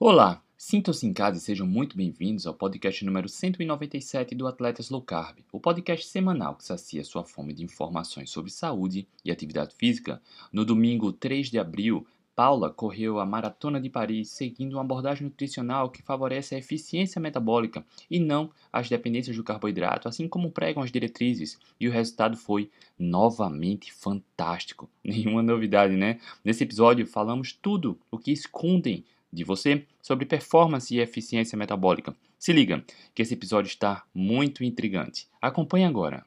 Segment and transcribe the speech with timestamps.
[0.00, 5.02] Olá, sintam-se em casa e sejam muito bem-vindos ao podcast número 197 do Atletas Low
[5.02, 10.22] Carb, o podcast semanal que sacia sua fome de informações sobre saúde e atividade física.
[10.52, 12.06] No domingo 3 de abril,
[12.36, 17.84] Paula correu a Maratona de Paris seguindo uma abordagem nutricional que favorece a eficiência metabólica
[18.08, 22.70] e não as dependências do carboidrato, assim como pregam as diretrizes, e o resultado foi
[22.96, 24.88] novamente fantástico.
[25.02, 26.20] Nenhuma novidade, né?
[26.44, 32.16] Nesse episódio falamos tudo o que escondem de você sobre performance e eficiência metabólica.
[32.38, 35.28] Se liga, que esse episódio está muito intrigante.
[35.40, 36.24] Acompanhe agora.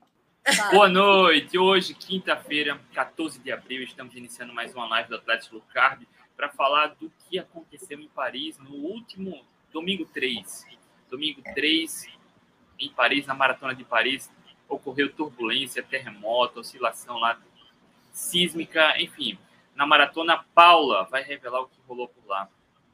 [0.71, 1.57] Boa noite!
[1.57, 6.01] Hoje, quinta-feira, 14 de abril, estamos iniciando mais uma live do Atlético Low Carb
[6.35, 10.65] para falar do que aconteceu em Paris no último domingo 3.
[11.09, 12.07] Domingo 3,
[12.79, 14.31] em Paris, na Maratona de Paris,
[14.67, 17.39] ocorreu turbulência, terremoto, oscilação lá
[18.11, 19.37] sísmica, enfim.
[19.75, 22.49] Na maratona, Paula vai revelar o que rolou por lá.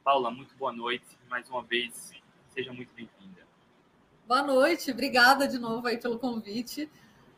[0.08, 1.04] Paula, muito boa noite.
[1.28, 2.12] Mais uma vez,
[2.54, 3.46] seja muito bem-vinda.
[4.26, 6.90] Boa noite, obrigada de novo aí pelo convite.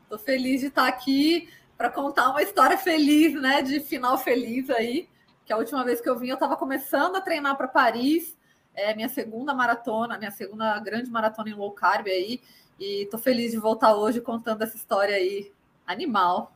[0.04, 3.60] Estou feliz de estar aqui para contar uma história feliz, né?
[3.60, 5.08] De final feliz aí.
[5.44, 8.38] Que a última vez que eu vim, eu estava começando a treinar para Paris,
[8.72, 12.40] é minha segunda maratona, minha segunda grande maratona em low carb aí.
[12.78, 15.52] E estou feliz de voltar hoje contando essa história aí
[15.84, 16.54] animal.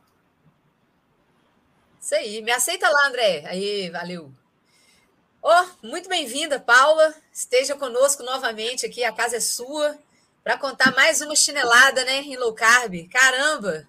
[1.99, 3.45] Isso aí, me aceita lá, André.
[3.47, 4.31] Aí, valeu.
[5.47, 7.13] Oh, muito bem-vinda, Paula.
[7.31, 9.95] Esteja conosco novamente aqui, a casa é sua,
[10.43, 13.07] para contar mais uma chinelada, né, em low carb.
[13.09, 13.87] Caramba!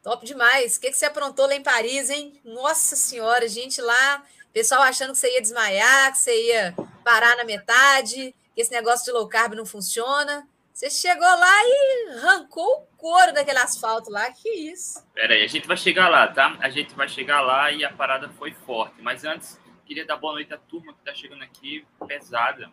[0.00, 0.76] Top demais.
[0.76, 2.40] O que, que você aprontou lá em Paris, hein?
[2.44, 7.42] Nossa Senhora, gente lá, pessoal achando que você ia desmaiar, que você ia parar na
[7.42, 10.46] metade, que esse negócio de low carb não funciona.
[10.72, 15.04] Você chegou lá e arrancou o couro daquele asfalto lá, que isso.
[15.12, 16.56] Pera aí, a gente vai chegar lá, tá?
[16.60, 19.00] A gente vai chegar lá e a parada foi forte.
[19.02, 22.70] Mas antes, queria dar boa noite à turma que tá chegando aqui, pesada.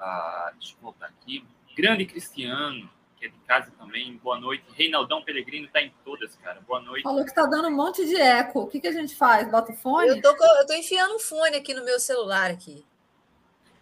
[0.00, 1.44] Ah, deixa eu voltar aqui.
[1.76, 4.16] Grande Cristiano, que é de casa também.
[4.16, 4.64] Boa noite.
[4.74, 6.60] Reinaldão Pelegrino tá em todas, cara.
[6.62, 7.02] Boa noite.
[7.04, 8.60] Falou que tá dando um monte de eco.
[8.62, 9.48] O que, que a gente faz?
[9.50, 10.08] Bota o fone?
[10.08, 12.84] Eu tô, eu tô enfiando um fone aqui no meu celular aqui.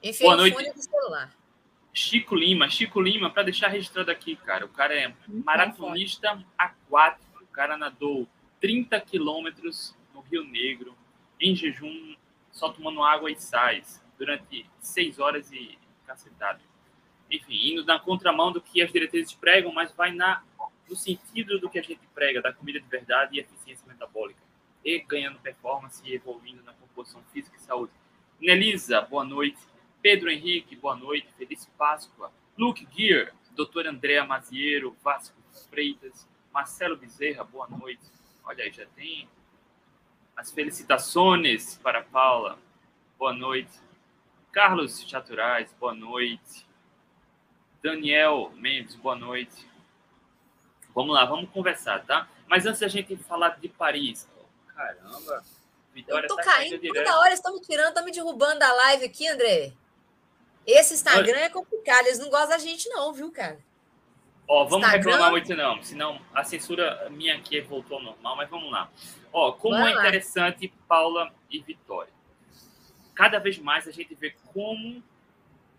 [0.03, 0.55] Enfiei boa noite.
[0.55, 1.40] fone no celular.
[1.93, 7.47] Chico Lima, Chico Lima, para deixar registrado aqui, cara, o cara é maratonista aquático, o
[7.49, 8.29] cara nadou
[8.61, 10.95] 30 quilômetros no Rio Negro,
[11.41, 12.15] em jejum,
[12.53, 16.61] só tomando água e sais, durante seis horas e cacetado.
[17.31, 20.43] Enfim, indo na contramão do que as diretrizes pregam, mas vai na,
[20.89, 24.41] no sentido do que a gente prega, da comida de verdade e eficiência metabólica,
[24.85, 27.93] e ganhando performance e evoluindo na composição física e saúde.
[28.41, 29.70] Nelisa, boa noite.
[30.03, 32.33] Pedro Henrique, boa noite, feliz Páscoa.
[32.57, 35.37] Luke Gear, doutor Andréa Maziero, Vasco
[35.69, 38.01] Freitas, Marcelo Bezerra, boa noite.
[38.45, 39.29] Olha aí, já tem
[40.35, 42.59] as felicitações para Paula,
[43.19, 43.79] boa noite.
[44.51, 46.67] Carlos Chaturais, boa noite.
[47.83, 49.69] Daniel Mendes, boa noite.
[50.95, 52.27] Vamos lá, vamos conversar, tá?
[52.47, 54.27] Mas antes da gente falar de Paris,
[54.75, 55.45] caramba,
[55.93, 59.05] Vitória eu tô tá caindo toda hora, estão me tirando, estão me derrubando da live
[59.05, 59.73] aqui, André.
[60.67, 63.59] Esse Instagram Olha, é complicado, eles não gostam da gente, não, viu, cara?
[64.47, 65.11] Ó, vamos Instagram...
[65.11, 68.91] reclamar muito, não, senão a censura minha aqui voltou ao normal, mas vamos lá.
[69.33, 70.01] Ó, como Vai é lá.
[70.01, 72.13] interessante Paula e Vitória.
[73.15, 75.03] Cada vez mais a gente vê como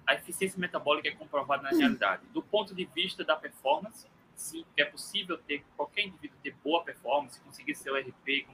[0.07, 2.23] a eficiência metabólica é comprovada na realidade.
[2.33, 7.39] Do ponto de vista da performance, sim, é possível ter qualquer indivíduo ter boa performance,
[7.41, 8.47] conseguir seu RP,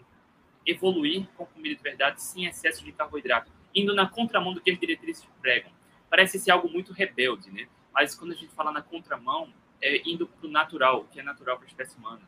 [0.65, 4.79] evoluir com comida de verdade sem excesso de carboidrato, indo na contramão do que as
[4.79, 5.76] diretrizes pregam
[6.09, 7.67] parece ser algo muito rebelde, né?
[7.93, 9.51] Mas quando a gente fala na contramão,
[9.81, 12.21] é indo para o natural, que é natural para a espécie humana.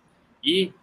[0.44, 0.73] E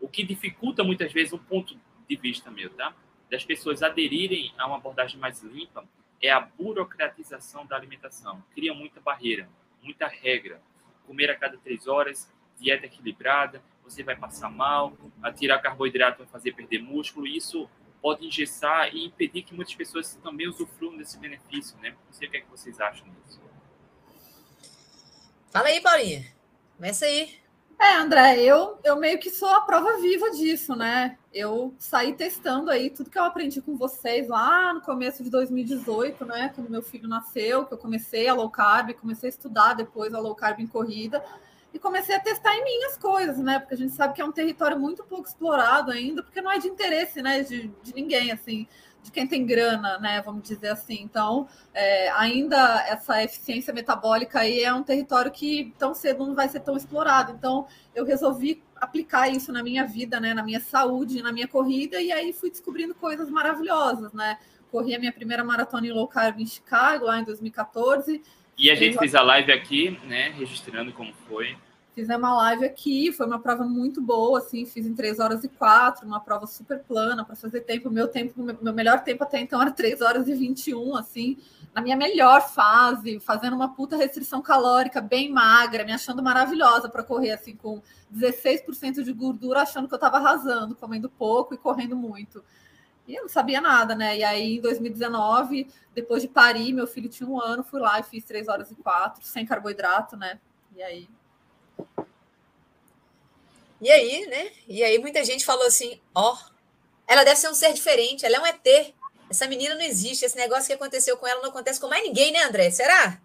[0.00, 2.94] o que dificulta muitas vezes um ponto de vista meu, tá?
[3.30, 5.86] Das pessoas aderirem a uma abordagem mais limpa
[6.20, 8.42] é a burocratização da alimentação.
[8.54, 9.48] Cria muita barreira,
[9.82, 10.62] muita regra.
[11.06, 14.96] Comer a cada três horas, dieta equilibrada, você vai passar mal,
[15.36, 17.26] tirar carboidrato vai fazer perder músculo.
[17.26, 17.68] Isso
[18.02, 21.90] pode engessar e impedir que muitas pessoas também usufruam desse benefício, né?
[21.90, 23.40] Não sei o que, é que vocês acham disso.
[25.52, 26.26] Fala aí, Paulinha.
[26.76, 27.40] Começa aí.
[27.80, 31.18] É, André, eu, eu meio que sou a prova viva disso, né?
[31.32, 36.24] Eu saí testando aí tudo que eu aprendi com vocês lá no começo de 2018,
[36.24, 36.52] né?
[36.54, 40.18] Quando meu filho nasceu, que eu comecei a low carb, comecei a estudar depois a
[40.18, 41.22] low carb em corrida
[41.72, 43.58] e comecei a testar em mim as coisas, né?
[43.58, 46.58] Porque a gente sabe que é um território muito pouco explorado ainda, porque não é
[46.58, 47.42] de interesse, né?
[47.42, 48.66] De, de ninguém, assim,
[49.02, 50.20] de quem tem grana, né?
[50.22, 50.98] Vamos dizer assim.
[51.00, 56.48] Então, é, ainda essa eficiência metabólica aí é um território que tão cedo não vai
[56.48, 57.32] ser tão explorado.
[57.32, 60.34] Então, eu resolvi aplicar isso na minha vida, né?
[60.34, 64.38] Na minha saúde, na minha corrida, e aí fui descobrindo coisas maravilhosas, né?
[64.72, 68.22] corri a minha primeira maratona em low carb em Chicago, lá em 2014.
[68.58, 71.56] E a gente fez a live aqui, né, registrando como foi.
[71.94, 75.48] Fizemos uma live aqui, foi uma prova muito boa, assim, fiz em 3 horas e
[75.48, 77.90] 4, uma prova super plana para fazer tempo.
[77.90, 81.36] Meu tempo, meu melhor tempo até então era 3 horas e 21, assim,
[81.74, 87.02] na minha melhor fase, fazendo uma puta restrição calórica, bem magra, me achando maravilhosa para
[87.02, 91.94] correr assim com 16% de gordura, achando que eu estava arrasando, comendo pouco e correndo
[91.94, 92.42] muito.
[93.06, 94.16] E eu não sabia nada, né?
[94.18, 98.04] E aí, em 2019, depois de parir, meu filho tinha um ano, fui lá e
[98.04, 100.38] fiz 3 horas e 4, sem carboidrato, né?
[100.74, 101.08] E aí
[103.82, 104.52] e aí, né?
[104.68, 106.38] E aí muita gente falou assim: ó, oh,
[107.04, 108.94] ela deve ser um ser diferente, ela é um ET.
[109.28, 110.24] Essa menina não existe.
[110.24, 112.70] Esse negócio que aconteceu com ela não acontece com mais ninguém, né, André?
[112.70, 113.20] Será?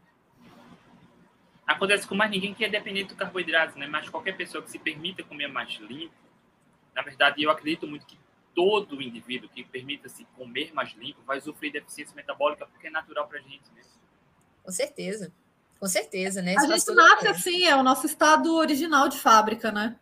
[1.67, 3.85] Acontece com mais ninguém que é dependente do carboidrato, né?
[3.85, 6.15] Mas qualquer pessoa que se permita comer mais limpo,
[6.95, 8.17] na verdade, eu acredito muito que
[8.57, 13.37] todo indivíduo que permita-se comer mais limpo vai sofrer deficiência metabólica porque é natural para
[13.37, 13.83] a gente, né?
[14.63, 15.31] Com certeza.
[15.79, 16.55] Com certeza, né?
[16.57, 19.95] A gente nasce assim, é o nosso estado original de fábrica, né?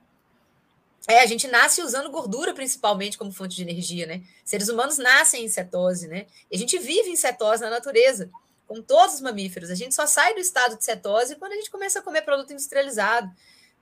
[1.05, 4.23] É, a gente nasce usando gordura principalmente como fonte de energia, né?
[4.45, 6.25] Seres humanos nascem em cetose, né?
[6.49, 8.31] E a gente vive em cetose na natureza,
[8.65, 9.69] como todos os mamíferos.
[9.69, 12.53] A gente só sai do estado de cetose quando a gente começa a comer produto
[12.53, 13.29] industrializado,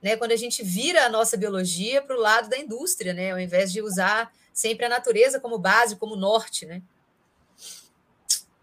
[0.02, 0.16] né?
[0.16, 3.30] Quando a gente vira a nossa biologia para o lado da indústria, né?
[3.30, 6.80] Ao invés de usar sempre a natureza como base, como norte, né?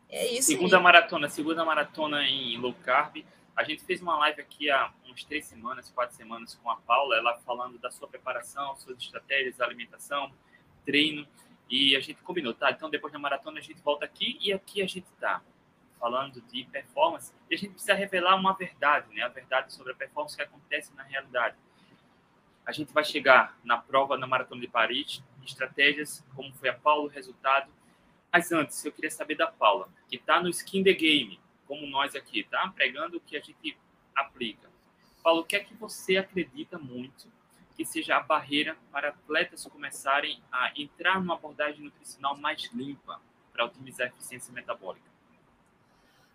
[0.09, 0.47] É isso.
[0.47, 0.83] Segunda aí.
[0.83, 3.23] maratona, segunda maratona em low carb.
[3.55, 7.17] A gente fez uma live aqui há uns três semanas, quatro semanas com a Paula,
[7.17, 10.31] ela falando da sua preparação, suas estratégias, alimentação,
[10.85, 11.27] treino,
[11.69, 12.71] e a gente combinou, tá?
[12.71, 15.41] Então depois da maratona a gente volta aqui e aqui a gente tá
[15.99, 19.23] falando de performance e a gente precisa revelar uma verdade, né?
[19.23, 21.55] A verdade sobre a performance que acontece na realidade.
[22.65, 27.05] A gente vai chegar na prova na maratona de Paris, estratégias, como foi a Paula,
[27.05, 27.71] o resultado.
[28.31, 32.15] Mas antes, eu queria saber da Paula, que está no Skin the Game, como nós
[32.15, 32.71] aqui, tá?
[32.75, 33.77] Pregando o que a gente
[34.15, 34.69] aplica.
[35.23, 37.27] Paulo, o que é que você acredita muito
[37.75, 43.21] que seja a barreira para atletas começarem a entrar numa abordagem nutricional mais limpa
[43.53, 45.09] para otimizar a eficiência metabólica?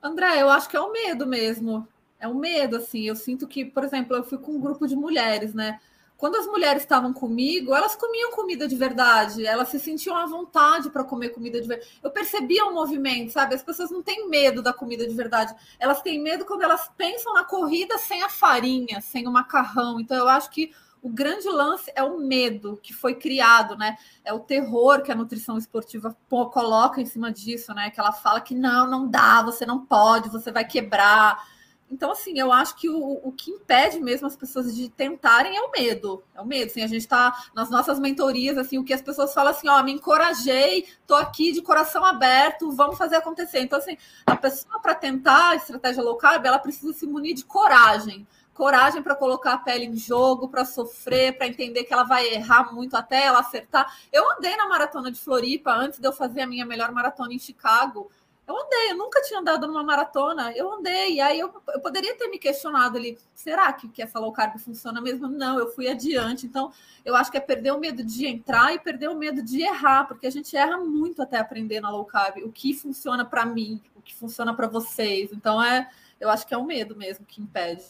[0.02, 1.87] André, eu acho que é o medo mesmo.
[2.19, 3.02] É o medo, assim.
[3.02, 5.81] Eu sinto que, por exemplo, eu fui com um grupo de mulheres, né?
[6.17, 10.91] Quando as mulheres estavam comigo, elas comiam comida de verdade, elas se sentiam à vontade
[10.91, 11.91] para comer comida de verdade.
[12.03, 13.55] Eu percebia o um movimento, sabe?
[13.55, 17.35] As pessoas não têm medo da comida de verdade, elas têm medo quando elas pensam
[17.35, 20.01] na corrida sem a farinha, sem o macarrão.
[20.01, 20.73] Então, eu acho que
[21.03, 23.97] o grande lance é o medo que foi criado, né?
[24.25, 27.91] É o terror que a nutrição esportiva coloca em cima disso, né?
[27.91, 31.47] Que ela fala que não, não dá, você não pode, você vai quebrar
[31.91, 35.61] então, assim, eu acho que o, o que impede mesmo as pessoas de tentarem é
[35.61, 36.23] o medo.
[36.35, 36.67] É o medo.
[36.67, 39.83] Assim, a gente está nas nossas mentorias, assim, o que as pessoas falam assim, ó,
[39.83, 43.61] me encorajei, tô aqui de coração aberto, vamos fazer acontecer.
[43.61, 43.97] Então, assim,
[44.27, 48.27] a pessoa para tentar a estratégia low carb, ela precisa se munir de coragem.
[48.53, 52.73] Coragem para colocar a pele em jogo, para sofrer, para entender que ela vai errar
[52.73, 53.94] muito até ela acertar.
[54.11, 57.38] Eu andei na maratona de Floripa antes de eu fazer a minha melhor maratona em
[57.38, 58.11] Chicago.
[58.47, 62.17] Eu andei, eu nunca tinha andado numa maratona, eu andei, e aí eu, eu poderia
[62.17, 65.27] ter me questionado ali, será que, que essa low carb funciona mesmo?
[65.27, 66.47] Não, eu fui adiante.
[66.47, 66.73] Então,
[67.05, 70.07] eu acho que é perder o medo de entrar e perder o medo de errar,
[70.07, 73.83] porque a gente erra muito até aprender na low carb, o que funciona para mim,
[73.97, 75.33] o que funciona para vocês.
[75.33, 77.85] Então, é, eu acho que é o medo mesmo que impede.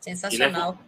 [0.00, 0.78] Sensacional.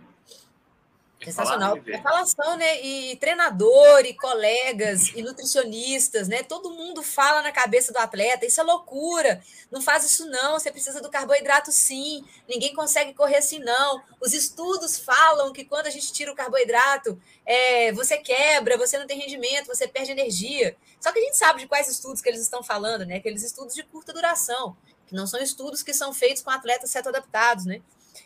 [1.25, 1.76] Sensacional.
[1.87, 2.80] É falação, né?
[2.80, 6.44] E treinador, e colegas, e nutricionistas, né?
[6.44, 9.42] Todo mundo fala na cabeça do atleta, isso é loucura.
[9.70, 10.58] Não faz isso, não.
[10.58, 12.25] Você precisa do carboidrato, sim.
[12.48, 14.00] Ninguém consegue correr assim, não.
[14.20, 19.06] Os estudos falam que quando a gente tira o carboidrato, é, você quebra, você não
[19.06, 20.76] tem rendimento, você perde energia.
[21.00, 23.16] Só que a gente sabe de quais estudos que eles estão falando, né?
[23.16, 27.64] Aqueles estudos de curta duração, que não são estudos que são feitos com atletas adaptados,
[27.64, 27.82] né?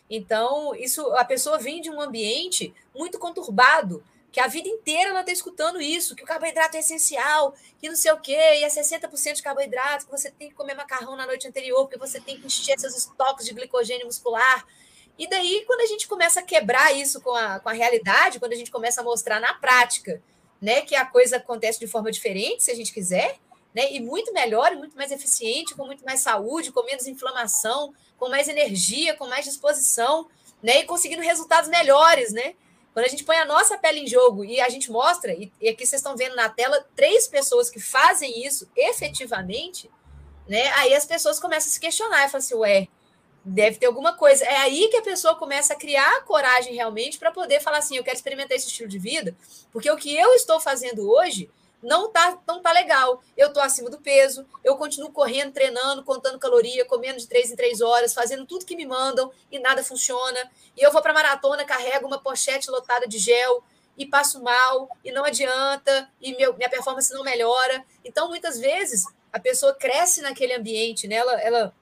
[0.08, 5.20] Então, isso a pessoa vem de um ambiente muito conturbado, que a vida inteira ela
[5.20, 8.68] está escutando isso, que o carboidrato é essencial, que não sei o quê, e é
[8.68, 12.40] 60% de carboidrato, que você tem que comer macarrão na noite anterior, porque você tem
[12.40, 14.66] que encher seus estoques de glicogênio muscular.
[15.18, 18.54] E daí, quando a gente começa a quebrar isso com a, com a realidade, quando
[18.54, 20.22] a gente começa a mostrar na prática,
[20.60, 23.38] né, que a coisa acontece de forma diferente, se a gente quiser,
[23.74, 27.92] né, e muito melhor, e muito mais eficiente, com muito mais saúde, com menos inflamação,
[28.22, 30.28] com mais energia, com mais disposição,
[30.62, 30.78] né?
[30.78, 32.54] E conseguindo resultados melhores, né?
[32.92, 35.68] Quando a gente põe a nossa pele em jogo e a gente mostra, e, e
[35.68, 39.90] aqui vocês estão vendo na tela três pessoas que fazem isso efetivamente,
[40.48, 40.68] né?
[40.74, 42.86] Aí as pessoas começam a se questionar e falam assim, ué,
[43.44, 44.44] deve ter alguma coisa.
[44.44, 48.04] É aí que a pessoa começa a criar coragem realmente para poder falar assim, eu
[48.04, 49.36] quero experimentar esse estilo de vida,
[49.72, 51.50] porque o que eu estou fazendo hoje
[51.82, 53.22] não tá, não tá legal.
[53.36, 57.56] Eu estou acima do peso, eu continuo correndo, treinando, contando caloria, comendo de três em
[57.56, 60.50] três horas, fazendo tudo que me mandam e nada funciona.
[60.76, 63.64] E eu vou para maratona, carrego uma pochete lotada de gel
[63.98, 67.84] e passo mal e não adianta e meu, minha performance não melhora.
[68.04, 71.16] Então, muitas vezes, a pessoa cresce naquele ambiente, né?
[71.16, 71.74] ela, ela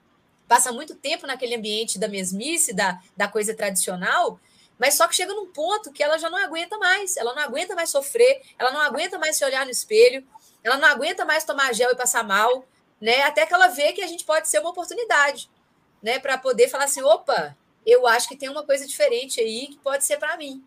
[0.47, 4.39] passa muito tempo naquele ambiente da mesmice, da, da coisa tradicional,
[4.81, 7.75] mas só que chega num ponto que ela já não aguenta mais, ela não aguenta
[7.75, 10.27] mais sofrer, ela não aguenta mais se olhar no espelho,
[10.63, 12.65] ela não aguenta mais tomar gel e passar mal,
[12.99, 13.21] né?
[13.21, 15.51] Até que ela vê que a gente pode ser uma oportunidade,
[16.01, 16.17] né?
[16.17, 20.03] Para poder falar assim: opa, eu acho que tem uma coisa diferente aí que pode
[20.03, 20.65] ser para mim.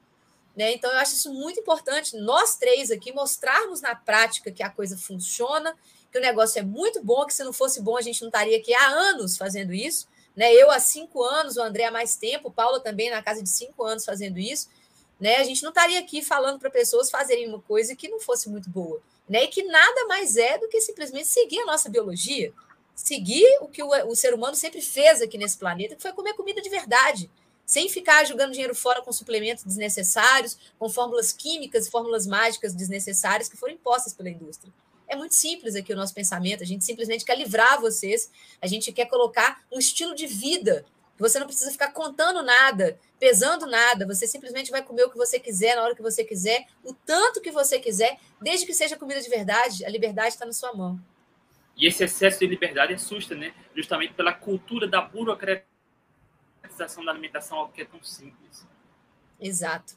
[0.56, 0.72] Né?
[0.72, 4.96] Então, eu acho isso muito importante, nós três aqui, mostrarmos na prática que a coisa
[4.96, 5.76] funciona,
[6.12, 8.56] que o negócio é muito bom, que se não fosse bom, a gente não estaria
[8.56, 10.52] aqui há anos fazendo isso, né?
[10.52, 13.48] Eu há cinco anos, o André há mais tempo, o Paula também na casa de
[13.48, 14.68] cinco anos fazendo isso.
[15.20, 15.36] Né?
[15.36, 18.68] A gente não estaria aqui falando para pessoas fazerem uma coisa que não fosse muito
[18.68, 19.00] boa.
[19.28, 19.44] Né?
[19.44, 22.52] E que nada mais é do que simplesmente seguir a nossa biologia,
[22.94, 26.34] seguir o que o, o ser humano sempre fez aqui nesse planeta, que foi comer
[26.34, 27.30] comida de verdade,
[27.64, 33.56] sem ficar jogando dinheiro fora com suplementos desnecessários, com fórmulas químicas, fórmulas mágicas desnecessárias que
[33.56, 34.72] foram impostas pela indústria.
[35.06, 36.62] É muito simples aqui o nosso pensamento.
[36.62, 38.30] A gente simplesmente quer livrar vocês,
[38.60, 40.84] a gente quer colocar um estilo de vida.
[41.18, 44.06] Você não precisa ficar contando nada, pesando nada.
[44.06, 47.40] Você simplesmente vai comer o que você quiser, na hora que você quiser, o tanto
[47.40, 49.84] que você quiser, desde que seja comida de verdade.
[49.84, 51.00] A liberdade está na sua mão.
[51.76, 53.54] E esse excesso de liberdade assusta, né?
[53.74, 58.66] Justamente pela cultura da burocratização da alimentação, algo que é tão simples.
[59.40, 59.96] Exato.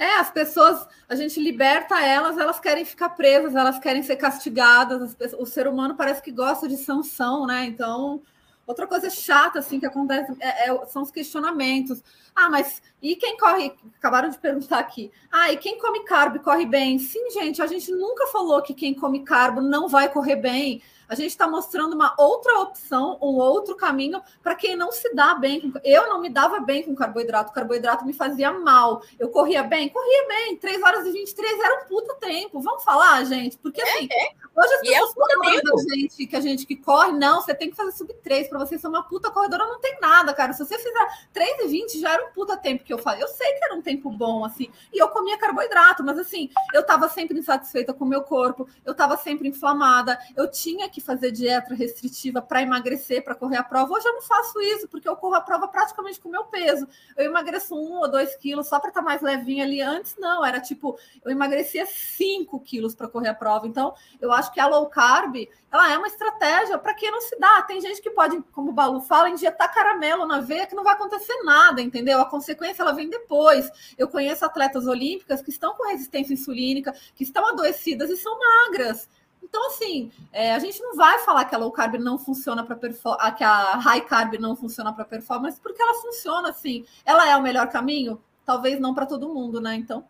[0.00, 5.14] É, as pessoas, a gente liberta elas, elas querem ficar presas, elas querem ser castigadas.
[5.38, 7.66] o ser humano parece que gosta de sanção, né?
[7.66, 8.22] Então,
[8.66, 12.02] outra coisa chata assim que acontece é, é, são os questionamentos.
[12.34, 13.74] Ah, mas e quem corre?
[13.98, 15.12] Acabaram de perguntar aqui.
[15.30, 16.98] Ah, e quem come carbo corre bem?
[16.98, 20.80] Sim, gente, a gente nunca falou que quem come carbo não vai correr bem
[21.10, 25.34] a gente está mostrando uma outra opção, um outro caminho para quem não se dá
[25.34, 25.60] bem.
[25.60, 25.72] Com...
[25.82, 29.02] Eu não me dava bem com carboidrato, o carboidrato me fazia mal.
[29.18, 29.88] Eu corria bem?
[29.88, 30.56] Corria bem.
[30.56, 32.60] 3 horas e 23 era um puta tempo.
[32.60, 33.58] Vamos falar, gente?
[33.58, 34.30] Porque assim, é, é.
[34.56, 37.70] hoje as pessoas é falam da gente que a gente que corre, não, você tem
[37.70, 40.52] que fazer sub 3 para você ser uma puta corredora, não tem nada, cara.
[40.52, 43.20] Se você fizer 3 e 20 já era um puta tempo que eu falei.
[43.20, 46.86] Eu sei que era um tempo bom, assim, e eu comia carboidrato, mas assim, eu
[46.86, 51.06] tava sempre insatisfeita com o meu corpo, eu tava sempre inflamada, eu tinha que que
[51.06, 53.94] fazer dieta restritiva para emagrecer, para correr a prova.
[53.94, 56.86] Hoje eu não faço isso, porque eu corro a prova praticamente com o meu peso.
[57.16, 59.80] Eu emagreço um ou dois quilos só para estar tá mais levinha ali.
[59.80, 63.66] Antes, não, era tipo, eu emagrecia cinco quilos para correr a prova.
[63.66, 67.38] Então, eu acho que a low carb ela é uma estratégia para quem não se
[67.38, 67.62] dá.
[67.62, 70.94] Tem gente que pode, como o Balu fala, injetar caramelo na veia que não vai
[70.94, 72.20] acontecer nada, entendeu?
[72.20, 73.70] A consequência ela vem depois.
[73.96, 79.08] Eu conheço atletas olímpicas que estão com resistência insulínica, que estão adoecidas e são magras.
[79.50, 82.76] Então, assim, é, a gente não vai falar que a low carb não funciona para
[82.76, 86.86] performance, que a high carb não funciona para performance, porque ela funciona assim.
[87.04, 88.22] Ela é o melhor caminho?
[88.46, 89.74] Talvez não para todo mundo, né?
[89.74, 90.04] Então.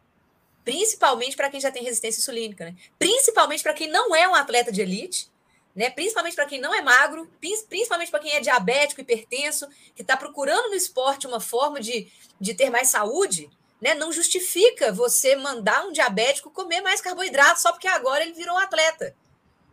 [0.62, 2.76] Principalmente para quem já tem resistência insulínica, né?
[2.98, 5.30] Principalmente para quem não é um atleta de elite,
[5.74, 5.88] né?
[5.88, 10.68] Principalmente para quem não é magro, principalmente para quem é diabético, hipertenso, que está procurando
[10.68, 13.48] no esporte uma forma de, de ter mais saúde,
[13.80, 13.94] né?
[13.94, 18.58] Não justifica você mandar um diabético comer mais carboidrato só porque agora ele virou um
[18.58, 19.16] atleta.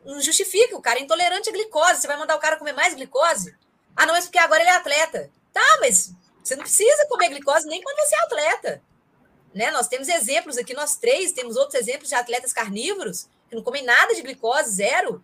[0.07, 1.99] Não justifica, o cara é intolerante à glicose.
[1.99, 3.53] Você vai mandar o cara comer mais glicose?
[3.93, 5.29] Ah, não, é porque agora ele é atleta.
[5.51, 8.81] Tá, mas você não precisa comer glicose nem quando você é atleta.
[9.53, 9.69] Né?
[9.71, 13.83] Nós temos exemplos aqui, nós três, temos outros exemplos de atletas carnívoros que não comem
[13.83, 15.21] nada de glicose, zero.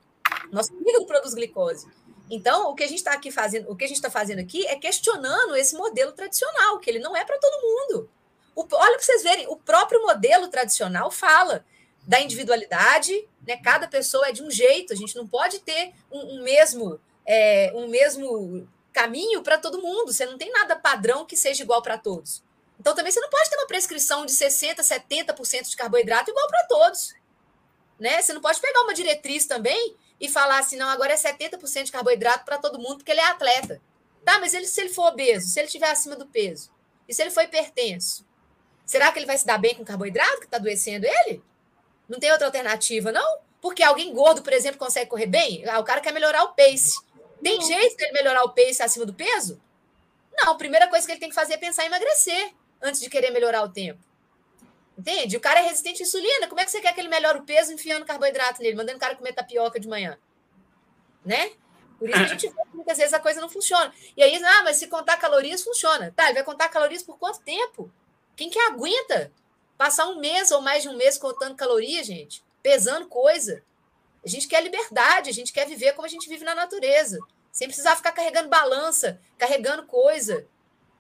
[0.52, 1.88] Nosso fígado produz glicose.
[2.30, 4.68] Então, o que a gente está aqui fazendo, o que a gente está fazendo aqui
[4.68, 8.10] é questionando esse modelo tradicional, que ele não é para todo mundo.
[8.54, 11.66] O, olha para vocês verem, o próprio modelo tradicional fala
[12.06, 13.58] da individualidade, né?
[13.58, 17.72] Cada pessoa é de um jeito, a gente não pode ter um, um mesmo é,
[17.74, 20.12] um mesmo caminho para todo mundo.
[20.12, 22.44] Você não tem nada padrão que seja igual para todos.
[22.80, 26.64] Então também você não pode ter uma prescrição de 60, 70% de carboidrato igual para
[26.66, 27.16] todos.
[28.00, 28.22] Né?
[28.22, 31.92] Você não pode pegar uma diretriz também e falar assim, não, agora é 70% de
[31.92, 33.82] carboidrato para todo mundo porque ele é atleta.
[34.26, 36.72] Tá, mas ele, se ele for obeso, se ele estiver acima do peso,
[37.08, 38.26] e se ele for hipertenso,
[38.86, 41.42] Será que ele vai se dar bem com carboidrato que está adoecendo ele?
[42.14, 43.40] Não tem outra alternativa, não?
[43.60, 45.68] Porque alguém gordo, por exemplo, consegue correr bem?
[45.68, 47.02] Ah, o cara quer melhorar o pace.
[47.42, 47.66] Tem não.
[47.66, 49.60] jeito dele melhorar o pace acima do peso?
[50.32, 53.10] Não, a primeira coisa que ele tem que fazer é pensar em emagrecer antes de
[53.10, 54.00] querer melhorar o tempo.
[54.96, 55.36] Entende?
[55.36, 56.48] O cara é resistente à insulina.
[56.48, 59.02] Como é que você quer que ele melhore o peso enfiando carboidrato nele, mandando o
[59.02, 60.20] cara comer tapioca de manhã?
[61.26, 61.52] Né?
[61.98, 63.92] Por isso a gente vê que muitas vezes a coisa não funciona.
[64.16, 66.14] E aí, ah, mas se contar calorias, funciona.
[66.16, 67.92] Tá, ele vai contar calorias por quanto tempo?
[68.36, 69.32] Quem que aguenta
[69.78, 72.44] passar um mês ou mais de um mês contando calorias, gente?
[72.64, 73.62] pesando coisa.
[74.26, 77.20] A gente quer liberdade, a gente quer viver como a gente vive na natureza,
[77.52, 80.48] sem precisar ficar carregando balança, carregando coisa.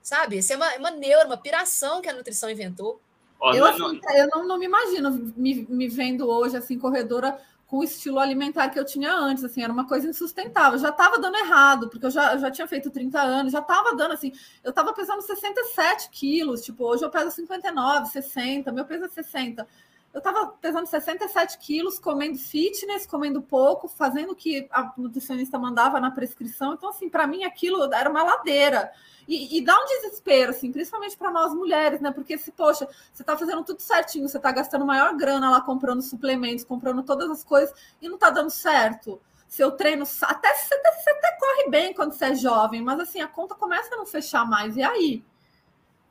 [0.01, 0.39] Sabe?
[0.39, 2.99] Isso é uma, é uma neura, uma piração que a nutrição inventou.
[3.41, 7.37] Eu, assim, eu não, não me imagino me, me vendo hoje assim, corredora
[7.67, 10.77] com o estilo alimentar que eu tinha antes, assim, era uma coisa insustentável.
[10.77, 13.95] Já estava dando errado, porque eu já, eu já tinha feito 30 anos, já estava
[13.95, 14.31] dando assim,
[14.63, 19.67] eu estava pesando 67 quilos, tipo, hoje eu peso 59, 60, meu peso é 60
[20.13, 25.99] eu estava pesando 67 quilos, comendo fitness, comendo pouco, fazendo o que a nutricionista mandava
[25.99, 26.73] na prescrição.
[26.73, 28.91] Então, assim, para mim aquilo era uma ladeira.
[29.27, 32.11] E, e dá um desespero, assim, principalmente para nós mulheres, né?
[32.11, 36.03] Porque se, poxa, você está fazendo tudo certinho, você está gastando maior grana lá comprando
[36.03, 39.19] suplementos, comprando todas as coisas e não está dando certo.
[39.47, 43.27] Seu treino, até você, você até corre bem quando você é jovem, mas assim, a
[43.27, 44.77] conta começa a não fechar mais.
[44.77, 45.23] E aí?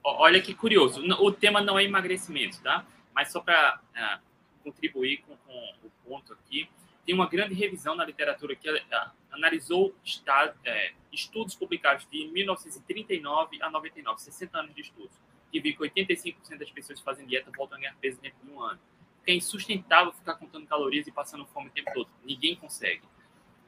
[0.02, 1.00] Olha que curioso.
[1.20, 2.84] O tema não é emagrecimento, tá?
[3.14, 4.18] Mas só para é,
[4.62, 6.68] contribuir com, com, o ponto aqui,
[7.04, 13.60] tem uma grande revisão na literatura que uh, analisou estado, é, estudos publicados de 1939
[13.60, 15.16] a 99, 60 anos de estudos,
[15.50, 18.50] que viu que 85% das pessoas que fazem dieta voltam a ganhar peso dentro de
[18.50, 18.80] um ano.
[19.26, 22.08] é insustentável ficar contando calorias e passando fome o tempo todo.
[22.24, 23.02] Ninguém consegue.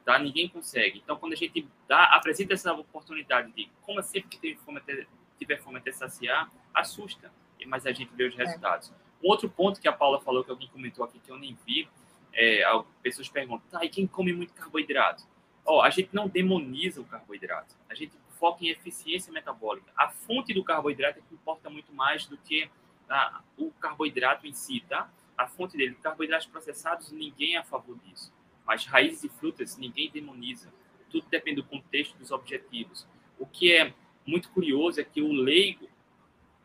[0.03, 0.17] Tá?
[0.19, 0.99] Ninguém consegue.
[0.99, 4.77] Então, quando a gente dá, apresenta essa oportunidade de, como é sempre que tiver fome
[4.79, 5.05] até,
[5.37, 7.31] tiver fome até saciar, assusta.
[7.65, 8.43] Mas a gente vê os é.
[8.43, 8.91] resultados.
[8.91, 9.04] É.
[9.23, 11.87] Um outro ponto que a Paula falou, que alguém comentou aqui, que eu nem vi,
[12.33, 12.63] é,
[13.01, 15.23] pessoas perguntam, tá, e quem come muito carboidrato?
[15.65, 19.91] Ó, a gente não demoniza o carboidrato, a gente foca em eficiência metabólica.
[19.97, 22.69] A fonte do carboidrato é que importa muito mais do que
[23.09, 25.09] a, o carboidrato em si, tá?
[25.37, 28.31] A fonte dele, carboidratos processados, ninguém é a favor disso.
[28.65, 30.71] Mas raízes e frutas, ninguém demoniza.
[31.09, 33.07] Tudo depende do contexto, dos objetivos.
[33.39, 33.93] O que é
[34.25, 35.89] muito curioso é que o leigo,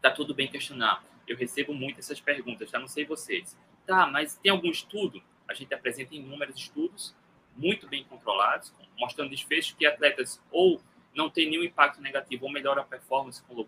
[0.01, 2.79] tá tudo bem questionar, eu recebo muito essas perguntas, tá?
[2.81, 3.57] Não sei vocês.
[3.87, 5.23] Tá, mas tem algum estudo?
[5.49, 7.15] A gente apresenta inúmeros estudos,
[7.57, 10.83] muito bem controlados, mostrando desfechos que atletas ou
[11.15, 13.65] não têm nenhum impacto negativo ou melhora a performance com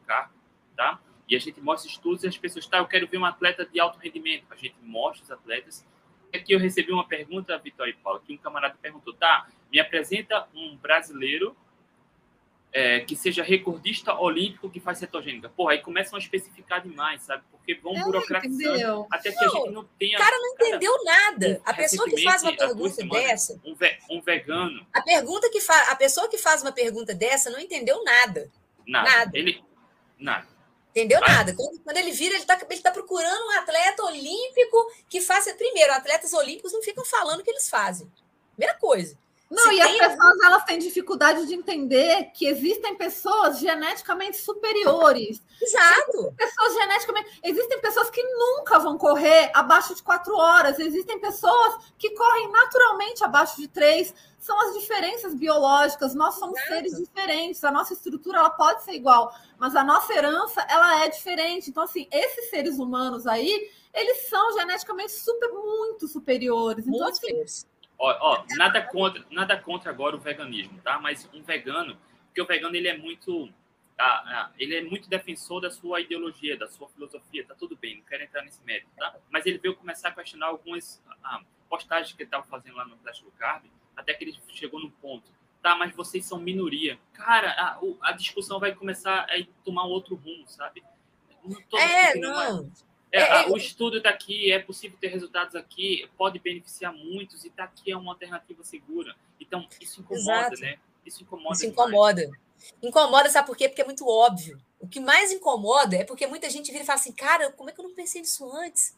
[0.77, 1.01] tá?
[1.29, 3.79] E a gente mostra estudos e as pessoas, tá, eu quero ver um atleta de
[3.79, 4.44] alto rendimento.
[4.51, 5.87] A gente mostra os atletas.
[6.35, 10.48] Aqui eu recebi uma pergunta, Vitória e Paula, que um camarada perguntou, tá, me apresenta
[10.53, 11.57] um brasileiro
[12.73, 15.49] é, que seja recordista olímpico que faz cetogênica.
[15.51, 17.45] Porra, aí começam a especificar demais, sabe?
[17.51, 20.17] Porque vão burocratizando até que não, a gente não tenha.
[20.17, 21.61] O cara não entendeu nada.
[21.65, 23.61] A pessoa que faz uma pergunta semanas, dessa.
[23.65, 24.87] Um, ve, um, vegano.
[24.93, 25.93] A pergunta que fa...
[25.93, 28.51] a pessoa que faz uma pergunta dessa não entendeu nada.
[28.87, 29.11] Nada.
[29.11, 29.39] nada.
[29.39, 29.63] Ele.
[30.19, 30.49] Nada.
[30.91, 31.55] Entendeu nada.
[31.55, 35.55] Quando, quando, ele vira, ele está ele tá procurando um atleta olímpico que faça.
[35.55, 38.11] Primeiro, atletas olímpicos não ficam falando o que eles fazem.
[38.55, 39.17] Primeira coisa.
[39.53, 45.43] Não, Se e as pessoas elas têm dificuldade de entender que existem pessoas geneticamente superiores.
[45.61, 46.11] Exato.
[46.11, 47.41] Existem pessoas geneticamente.
[47.43, 50.79] Existem pessoas que nunca vão correr abaixo de quatro horas.
[50.79, 54.15] Existem pessoas que correm naturalmente abaixo de três.
[54.38, 56.15] São as diferenças biológicas.
[56.15, 56.75] Nós somos Exato.
[56.75, 57.62] seres diferentes.
[57.62, 61.69] A nossa estrutura ela pode ser igual, mas a nossa herança ela é diferente.
[61.69, 66.87] Então, assim, esses seres humanos aí, eles são geneticamente super muito superiores.
[66.87, 67.67] Então, muito assim,
[68.05, 70.99] Ó, ó, nada contra, nada contra agora o veganismo, tá?
[70.99, 73.49] Mas um vegano, porque o vegano ele é muito,
[73.97, 77.99] ah, ah, ele é muito defensor da sua ideologia, da sua filosofia, tá tudo bem,
[77.99, 79.15] não quero entrar nesse mérito, tá?
[79.31, 82.97] Mas ele veio começar a questionar algumas ah, postagens que ele estava fazendo lá no
[82.99, 85.31] Flash do Carb, até que ele chegou num ponto,
[85.62, 85.77] tá?
[85.77, 90.43] Mas vocês são minoria, cara, a, a discussão vai começar a tomar um outro rumo,
[90.49, 90.83] sabe?
[91.45, 92.65] Não é, não.
[92.65, 96.94] Mais é, é, é, o estudo está aqui, é possível ter resultados aqui, pode beneficiar
[96.94, 99.14] muitos e está aqui é uma alternativa segura.
[99.38, 100.61] Então, isso incomoda, Exato.
[100.61, 100.79] né?
[101.05, 101.55] Isso incomoda.
[101.55, 102.31] Isso incomoda.
[102.83, 103.68] Incomoda, sabe por quê?
[103.68, 104.59] Porque é muito óbvio.
[104.81, 107.72] O que mais incomoda é porque muita gente vira e fala assim, cara, como é
[107.72, 108.96] que eu não pensei nisso antes?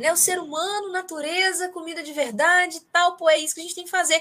[0.00, 0.12] Né?
[0.12, 3.84] O ser humano, natureza, comida de verdade tal, pô, é isso que a gente tem
[3.84, 4.20] que fazer.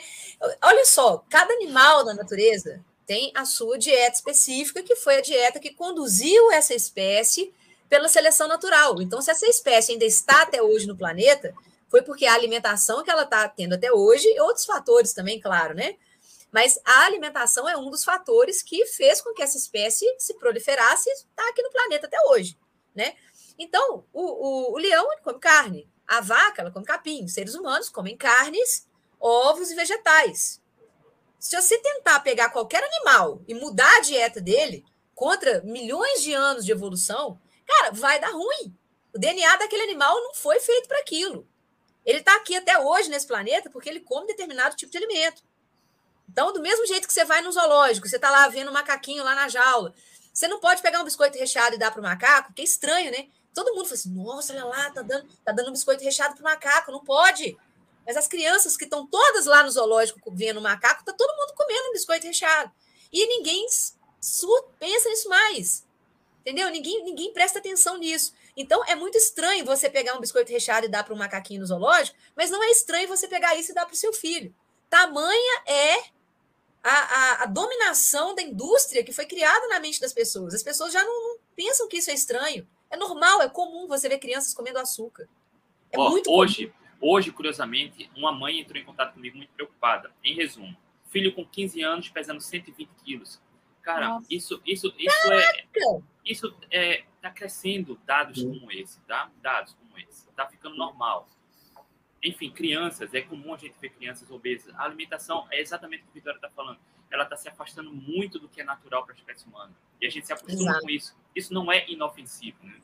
[0.62, 5.60] Olha só, cada animal da natureza tem a sua dieta específica, que foi a dieta
[5.60, 7.52] que conduziu essa espécie
[7.94, 9.00] pela seleção natural.
[9.04, 11.54] Então, se essa espécie ainda está até hoje no planeta,
[11.88, 15.76] foi porque a alimentação que ela está tendo até hoje, e outros fatores também, claro,
[15.76, 15.96] né?
[16.52, 21.08] Mas a alimentação é um dos fatores que fez com que essa espécie se proliferasse
[21.08, 22.58] e está aqui no planeta até hoje,
[22.96, 23.14] né?
[23.60, 27.90] Então, o, o, o leão come carne, a vaca ela come capim, os seres humanos
[27.90, 28.88] comem carnes,
[29.20, 30.60] ovos e vegetais.
[31.38, 36.66] Se você tentar pegar qualquer animal e mudar a dieta dele contra milhões de anos
[36.66, 37.40] de evolução,
[37.74, 38.76] cara, vai dar ruim.
[39.14, 41.48] O DNA daquele animal não foi feito para aquilo.
[42.06, 45.44] Ele está aqui até hoje nesse planeta porque ele come determinado tipo de alimento.
[46.30, 49.24] Então, do mesmo jeito que você vai no zoológico, você está lá vendo um macaquinho
[49.24, 49.94] lá na jaula,
[50.34, 53.12] você não pode pegar um biscoito recheado e dar para o macaco, que é estranho,
[53.12, 53.28] né?
[53.54, 56.42] Todo mundo fala assim: nossa, olha lá, tá dando, tá dando um biscoito recheado para
[56.42, 56.92] o macaco.
[56.92, 57.56] Não pode.
[58.06, 61.90] Mas as crianças que estão todas lá no zoológico vendo macaco, tá todo mundo comendo
[61.90, 62.72] um biscoito recheado.
[63.12, 63.68] E ninguém
[64.80, 65.86] pensa nisso mais.
[66.44, 66.70] Entendeu?
[66.70, 68.34] Ninguém, ninguém presta atenção nisso.
[68.56, 71.66] Então é muito estranho você pegar um biscoito recheado e dar para um macaquinho no
[71.66, 74.54] zoológico, mas não é estranho você pegar isso e dar para o seu filho.
[74.90, 75.96] Tamanha é
[76.84, 80.54] a, a, a, dominação da indústria que foi criada na mente das pessoas.
[80.54, 82.68] As pessoas já não, não, pensam que isso é estranho.
[82.90, 85.28] É normal, é comum você ver crianças comendo açúcar.
[85.92, 87.14] É Ó, hoje, comum.
[87.14, 90.12] hoje, curiosamente, uma mãe entrou em contato comigo muito preocupada.
[90.22, 90.76] Em resumo,
[91.10, 93.40] filho com 15 anos pesando 120 quilos.
[93.82, 94.28] Cara, Nossa.
[94.30, 95.66] isso, isso, isso é,
[96.26, 99.32] isso é, tá crescendo dados como esse, tá?
[99.42, 101.28] Dados como esse, tá ficando normal.
[102.24, 104.74] Enfim, crianças, é comum a gente ver crianças obesas.
[104.76, 106.80] A alimentação é exatamente o que a Vitória está falando.
[107.12, 109.76] Ela está se afastando muito do que é natural para a espécie humana.
[110.00, 110.82] E a gente se acostuma Exato.
[110.82, 111.16] com isso.
[111.36, 112.80] Isso não é inofensivo, né?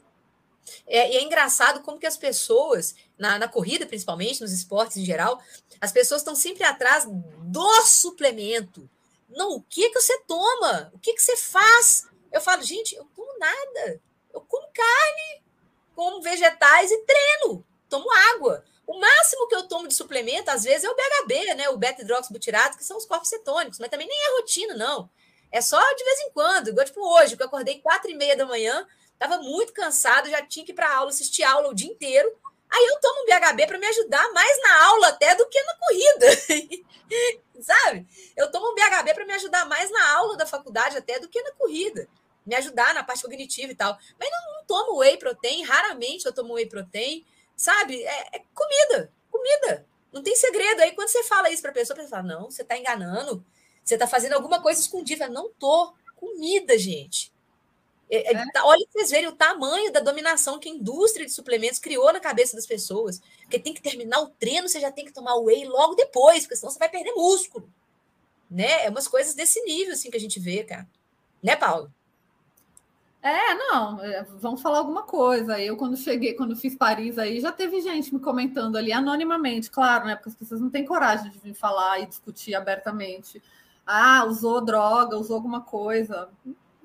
[0.86, 5.06] É, e é engraçado como que as pessoas, na, na corrida principalmente, nos esportes em
[5.06, 5.42] geral,
[5.80, 8.90] as pessoas estão sempre atrás do suplemento.
[9.30, 10.92] Não, o que que você toma?
[10.94, 12.09] O que que você faz?
[12.32, 14.02] Eu falo, gente, eu tomo nada.
[14.34, 15.44] Eu como carne,
[15.96, 18.64] como vegetais e treino, tomo água.
[18.86, 21.70] O máximo que eu tomo de suplemento, às vezes, é o BHB, né?
[21.70, 25.10] O beta-hidroxibutirato, que são os corpos cetônicos, mas também nem é rotina, não.
[25.52, 28.36] É só de vez em quando, igual tipo hoje, que eu acordei quatro e meia
[28.36, 31.90] da manhã, estava muito cansado, já tinha que ir para aula, assistir aula o dia
[31.90, 32.32] inteiro.
[32.70, 35.76] Aí eu tomo um BHB para me ajudar mais na aula até do que na
[35.76, 36.28] corrida.
[37.62, 38.08] Sabe?
[38.38, 41.42] Eu tomo um BHB para me ajudar mais na aula da faculdade até do que
[41.42, 42.08] na corrida.
[42.46, 43.98] Me ajudar na parte cognitiva e tal.
[44.20, 47.26] Mas não, não tomo whey protein, raramente eu tomo whey protein.
[47.56, 48.04] Sabe?
[48.04, 49.86] É, é comida, comida.
[50.14, 50.82] Não tem segredo.
[50.82, 53.44] Aí quando você fala isso para a pessoa, a pessoa fala: não, você está enganando.
[53.84, 55.28] Você está fazendo alguma coisa escondida.
[55.28, 55.94] Não tô.
[56.16, 57.34] Comida, gente.
[58.10, 58.38] É, é.
[58.38, 58.46] é.
[58.64, 62.56] Olha vocês verem o tamanho da dominação que a indústria de suplementos criou na cabeça
[62.56, 63.22] das pessoas.
[63.42, 66.56] Porque tem que terminar o treino, você já tem que tomar whey logo depois, porque
[66.56, 67.70] senão você vai perder músculo.
[68.50, 68.86] Né?
[68.86, 70.88] É umas coisas desse nível assim que a gente vê, cara.
[71.42, 71.92] Né, Paulo?
[73.22, 75.60] É, não, é, vamos falar alguma coisa.
[75.60, 80.06] Eu, quando cheguei, quando fiz Paris aí, já teve gente me comentando ali anonimamente, claro,
[80.06, 80.16] né?
[80.16, 83.42] Porque as pessoas não têm coragem de vir falar e discutir abertamente.
[83.86, 86.30] Ah, usou droga, usou alguma coisa.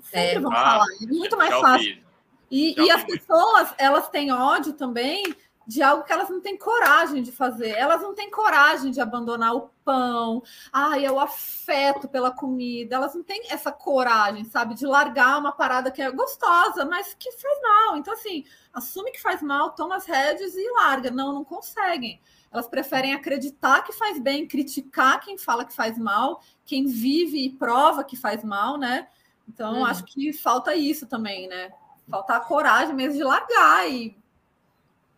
[0.05, 2.05] Sempre é, vão ah, falar, é muito mais fácil.
[2.51, 5.35] E, e as pessoas, elas têm ódio também
[5.67, 7.71] de algo que elas não têm coragem de fazer.
[7.71, 10.43] Elas não têm coragem de abandonar o pão.
[10.73, 12.97] Ai, é o afeto pela comida.
[12.97, 17.33] Elas não têm essa coragem, sabe, de largar uma parada que é gostosa, mas que
[17.33, 17.97] faz mal.
[17.97, 21.11] Então, assim, assume que faz mal, toma as rédeas e larga.
[21.11, 22.21] Não, não conseguem.
[22.53, 27.51] Elas preferem acreditar que faz bem, criticar quem fala que faz mal, quem vive e
[27.51, 29.09] prova que faz mal, né?
[29.49, 29.85] Então, hum.
[29.85, 31.73] acho que falta isso também, né?
[32.09, 34.17] Falta a coragem mesmo de largar e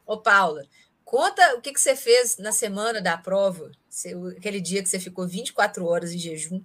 [0.06, 0.62] Ô, Paula,
[1.04, 3.72] conta o que, que você fez na semana da prova,
[4.36, 6.62] aquele dia que você ficou 24 horas em jejum.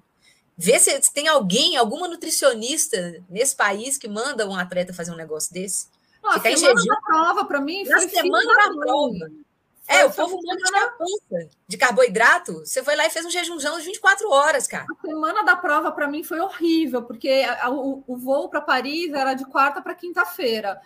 [0.55, 5.51] Vê se, tem alguém, alguma nutricionista nesse país que manda um atleta fazer um negócio
[5.51, 5.87] desse.
[6.21, 9.31] Não, Ficar a semana da prova, para mim, na semana da prova.
[9.87, 12.59] É, o povo manda de pança de carboidrato.
[12.59, 14.85] Você foi lá e fez um jejumzão de 24 horas, cara.
[14.89, 19.33] A semana da prova, para mim, foi horrível, porque o, o voo para Paris era
[19.33, 20.79] de quarta para quinta-feira.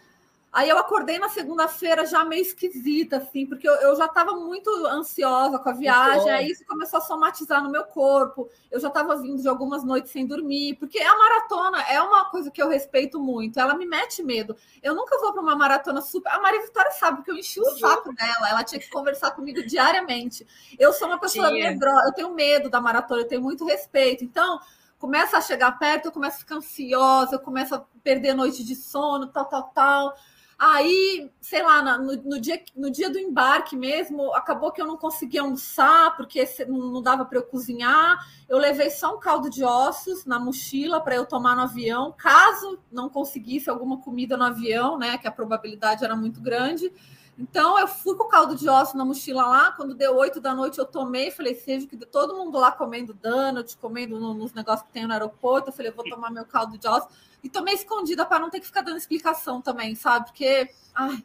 [0.56, 4.70] Aí eu acordei na segunda-feira já meio esquisita, assim, porque eu, eu já estava muito
[4.86, 8.50] ansiosa com a viagem, aí isso começou a somatizar no meu corpo.
[8.72, 12.50] Eu já estava vindo de algumas noites sem dormir, porque a maratona é uma coisa
[12.50, 14.56] que eu respeito muito, ela me mete medo.
[14.82, 16.32] Eu nunca vou para uma maratona super.
[16.32, 19.62] A Maria Vitória sabe, porque eu enchi o saco dela, ela tinha que conversar comigo
[19.62, 20.48] diariamente.
[20.80, 24.24] Eu sou uma pessoa medrosa, eu tenho medo da maratona, eu tenho muito respeito.
[24.24, 24.58] Então,
[24.98, 28.74] começa a chegar perto, eu começo a ficar ansiosa, eu começo a perder noite de
[28.74, 30.16] sono, tal, tal, tal.
[30.58, 34.96] Aí, sei lá, no, no, dia, no dia do embarque mesmo, acabou que eu não
[34.96, 38.26] conseguia almoçar, porque não dava para eu cozinhar.
[38.48, 42.80] Eu levei só um caldo de ossos na mochila para eu tomar no avião, caso
[42.90, 45.18] não conseguisse alguma comida no avião, né?
[45.18, 46.92] Que a probabilidade era muito grande.
[47.38, 49.72] Então, eu fui com o caldo de ossos na mochila lá.
[49.74, 51.32] Quando deu oito da noite, eu tomei.
[51.32, 55.68] Falei, seja que todo mundo lá comendo donut, comendo nos negócios que tem no aeroporto.
[55.68, 57.10] Eu falei, eu vou tomar meu caldo de ossos
[57.46, 60.26] e tomei escondida para não ter que ficar dando explicação também, sabe?
[60.26, 60.68] Porque.
[60.96, 61.24] Ai,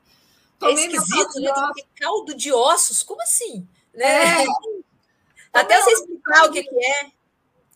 [0.62, 1.50] é esquisito, né?
[1.74, 3.66] Tem caldo de ossos, como assim?
[3.94, 4.42] Né?
[4.42, 4.46] É.
[5.50, 7.10] Até você explicar o que, que é.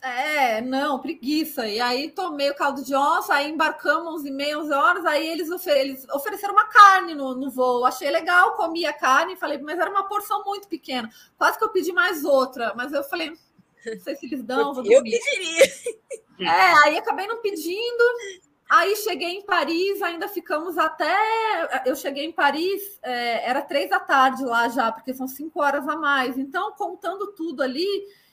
[0.03, 1.67] É, não, preguiça.
[1.67, 5.27] E aí tomei o caldo de osso, aí embarcamos 11 e meia, 11 horas, aí
[5.27, 7.87] eles, eles ofereceram uma carne no, no voo.
[7.87, 11.11] Achei legal, comi a carne, falei, mas era uma porção muito pequena.
[11.39, 14.75] Quase que eu pedi mais outra, mas eu falei, não sei se eles dão.
[14.85, 15.73] eu pediria.
[16.41, 18.05] É, aí acabei não pedindo.
[18.71, 21.15] Aí cheguei em Paris, ainda ficamos até.
[21.87, 25.87] Eu cheguei em Paris, é, era três da tarde lá já, porque são cinco horas
[25.87, 26.39] a mais.
[26.39, 27.87] Então, contando tudo ali,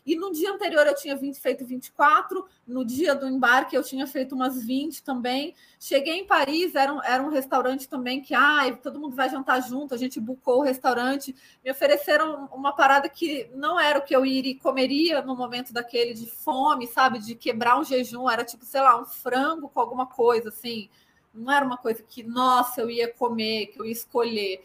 [0.06, 4.08] e no dia anterior eu tinha 20, feito 24, no dia do embarque eu tinha
[4.08, 5.54] feito umas 20 também.
[5.80, 9.62] Cheguei em Paris, era um, era um restaurante também que ah, todo mundo vai jantar
[9.62, 11.36] junto, a gente bucou o restaurante.
[11.64, 16.14] Me ofereceram uma parada que não era o que eu iria comeria no momento daquele
[16.14, 17.20] de fome, sabe?
[17.20, 20.90] De quebrar um jejum, era tipo, sei lá, um frango com alguma coisa assim.
[21.34, 24.64] Não era uma coisa que, nossa, eu ia comer, que eu ia escolher.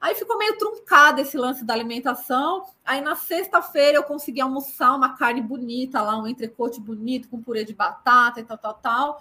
[0.00, 2.64] Aí ficou meio truncado esse lance da alimentação.
[2.84, 7.64] Aí na sexta-feira eu consegui almoçar uma carne bonita lá, um entrecote bonito com purê
[7.64, 9.20] de batata e tal, tal, tal.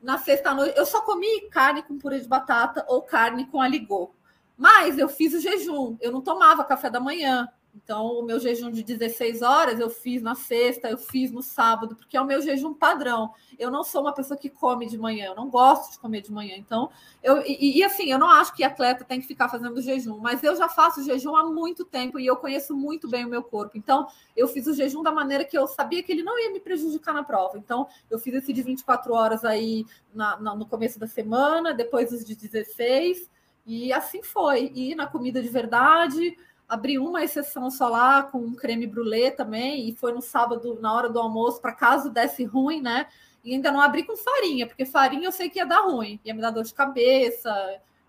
[0.00, 4.14] Na sexta-noite eu só comi carne com purê de batata ou carne com aligô.
[4.56, 7.48] Mas eu fiz o jejum, eu não tomava café da manhã.
[7.74, 11.94] Então, o meu jejum de 16 horas eu fiz na sexta, eu fiz no sábado,
[11.94, 13.32] porque é o meu jejum padrão.
[13.58, 16.32] Eu não sou uma pessoa que come de manhã, eu não gosto de comer de
[16.32, 16.54] manhã.
[16.56, 16.90] Então,
[17.22, 20.42] eu e, e assim, eu não acho que atleta tem que ficar fazendo jejum, mas
[20.42, 23.76] eu já faço jejum há muito tempo e eu conheço muito bem o meu corpo.
[23.76, 24.06] Então,
[24.36, 27.14] eu fiz o jejum da maneira que eu sabia que ele não ia me prejudicar
[27.14, 27.56] na prova.
[27.56, 32.12] Então, eu fiz esse de 24 horas aí na, na, no começo da semana, depois
[32.12, 33.30] os de 16,
[33.66, 34.72] e assim foi.
[34.74, 36.36] E na comida de verdade
[36.70, 40.94] abri uma exceção só lá com um creme brulee também, e foi no sábado, na
[40.94, 43.08] hora do almoço, para caso desse ruim, né?
[43.42, 46.32] E ainda não abri com farinha, porque farinha eu sei que ia dar ruim, ia
[46.32, 47.52] me dar dor de cabeça,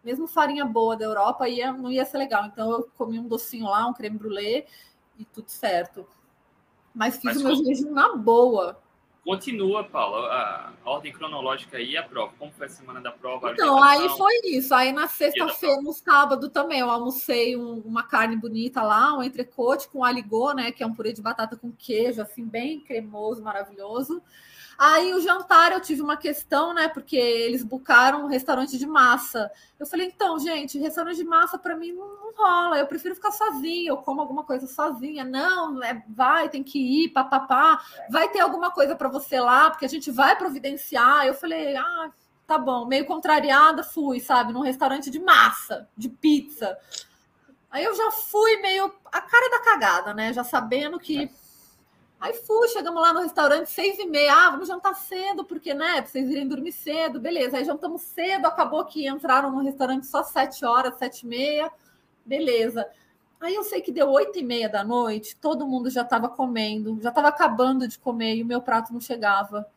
[0.03, 2.45] mesmo farinha boa da Europa, ia, não ia ser legal.
[2.45, 4.65] Então eu comi um docinho lá, um creme brulee,
[5.17, 6.07] e tudo certo.
[6.93, 8.79] Mas fiz Mas o meu jejum na boa.
[9.23, 12.33] Continua, Paula, a ordem cronológica aí a prova.
[12.39, 13.51] Como foi a semana da prova?
[13.51, 14.73] Então, aí foi isso.
[14.73, 19.87] Aí na sexta-feira, no sábado também, eu almocei um, uma carne bonita lá, um entrecote
[19.89, 20.71] com aligô, né?
[20.71, 24.23] Que é um purê de batata com queijo, assim, bem cremoso, maravilhoso.
[24.83, 26.87] Aí o jantar eu tive uma questão, né?
[26.87, 29.51] Porque eles bucaram um restaurante de massa.
[29.79, 32.79] Eu falei, então, gente, restaurante de massa para mim não, não, rola.
[32.79, 35.23] Eu prefiro ficar sozinha, eu como alguma coisa sozinha.
[35.23, 37.79] Não, é, vai, tem que ir, papapá.
[38.09, 41.27] Vai ter alguma coisa para você lá, porque a gente vai providenciar.
[41.27, 42.09] Eu falei, ah,
[42.47, 42.87] tá bom.
[42.87, 46.75] Meio contrariada, fui, sabe, num restaurante de massa, de pizza.
[47.69, 50.33] Aí eu já fui meio a cara da cagada, né?
[50.33, 51.29] Já sabendo que
[52.21, 54.31] Aí fui, chegamos lá no restaurante, seis e meia.
[54.31, 56.03] Ah, vamos jantar cedo, porque, né?
[56.03, 57.57] Pra vocês irem dormir cedo, beleza.
[57.57, 61.71] Aí jantamos cedo, acabou que entraram no restaurante só sete horas, sete e meia,
[62.23, 62.87] beleza.
[63.39, 66.99] Aí eu sei que deu oito e meia da noite, todo mundo já estava comendo,
[67.01, 69.67] já estava acabando de comer e o meu prato não chegava.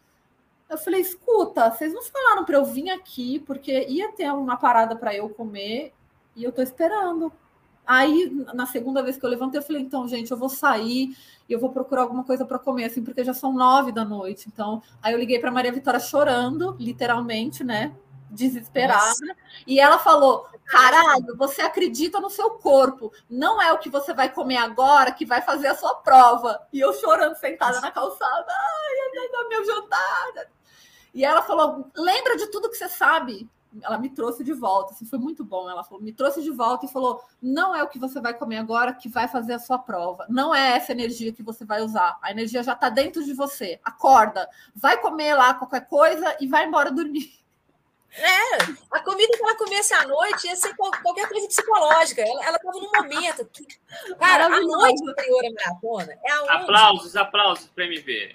[0.68, 4.94] Eu falei, escuta, vocês não falaram para eu vir aqui, porque ia ter uma parada
[4.94, 5.94] para eu comer
[6.36, 7.32] e eu tô esperando.
[7.86, 11.16] Aí, na segunda vez que eu levantei, eu falei, então, gente, eu vou sair
[11.48, 14.48] e eu vou procurar alguma coisa para comer, assim, porque já são nove da noite.
[14.48, 17.94] Então, aí eu liguei para Maria Vitória chorando, literalmente, né?
[18.30, 19.04] Desesperada.
[19.04, 19.36] Nossa.
[19.66, 23.12] E ela falou: caralho, você acredita no seu corpo.
[23.28, 26.60] Não é o que você vai comer agora que vai fazer a sua prova.
[26.72, 28.46] E eu chorando, sentada na calçada.
[28.48, 30.48] Ai, meu jantar.
[31.12, 33.48] E ela falou: lembra de tudo que você sabe
[33.82, 35.68] ela me trouxe de volta, assim, foi muito bom.
[35.68, 38.58] Ela falou, me trouxe de volta e falou: não é o que você vai comer
[38.58, 40.26] agora que vai fazer a sua prova.
[40.28, 42.18] Não é essa energia que você vai usar.
[42.22, 43.80] A energia já está dentro de você.
[43.84, 47.44] Acorda, vai comer lá qualquer coisa e vai embora dormir.
[48.16, 48.58] É,
[48.92, 52.22] a comida que ela comesse à noite ia ser qualquer coisa psicológica.
[52.22, 53.44] Ela estava num momento.
[53.46, 53.66] Que,
[54.18, 56.50] cara, a noite anterior à maratona é aonde?
[56.50, 58.32] Aplausos, aplausos para me ver.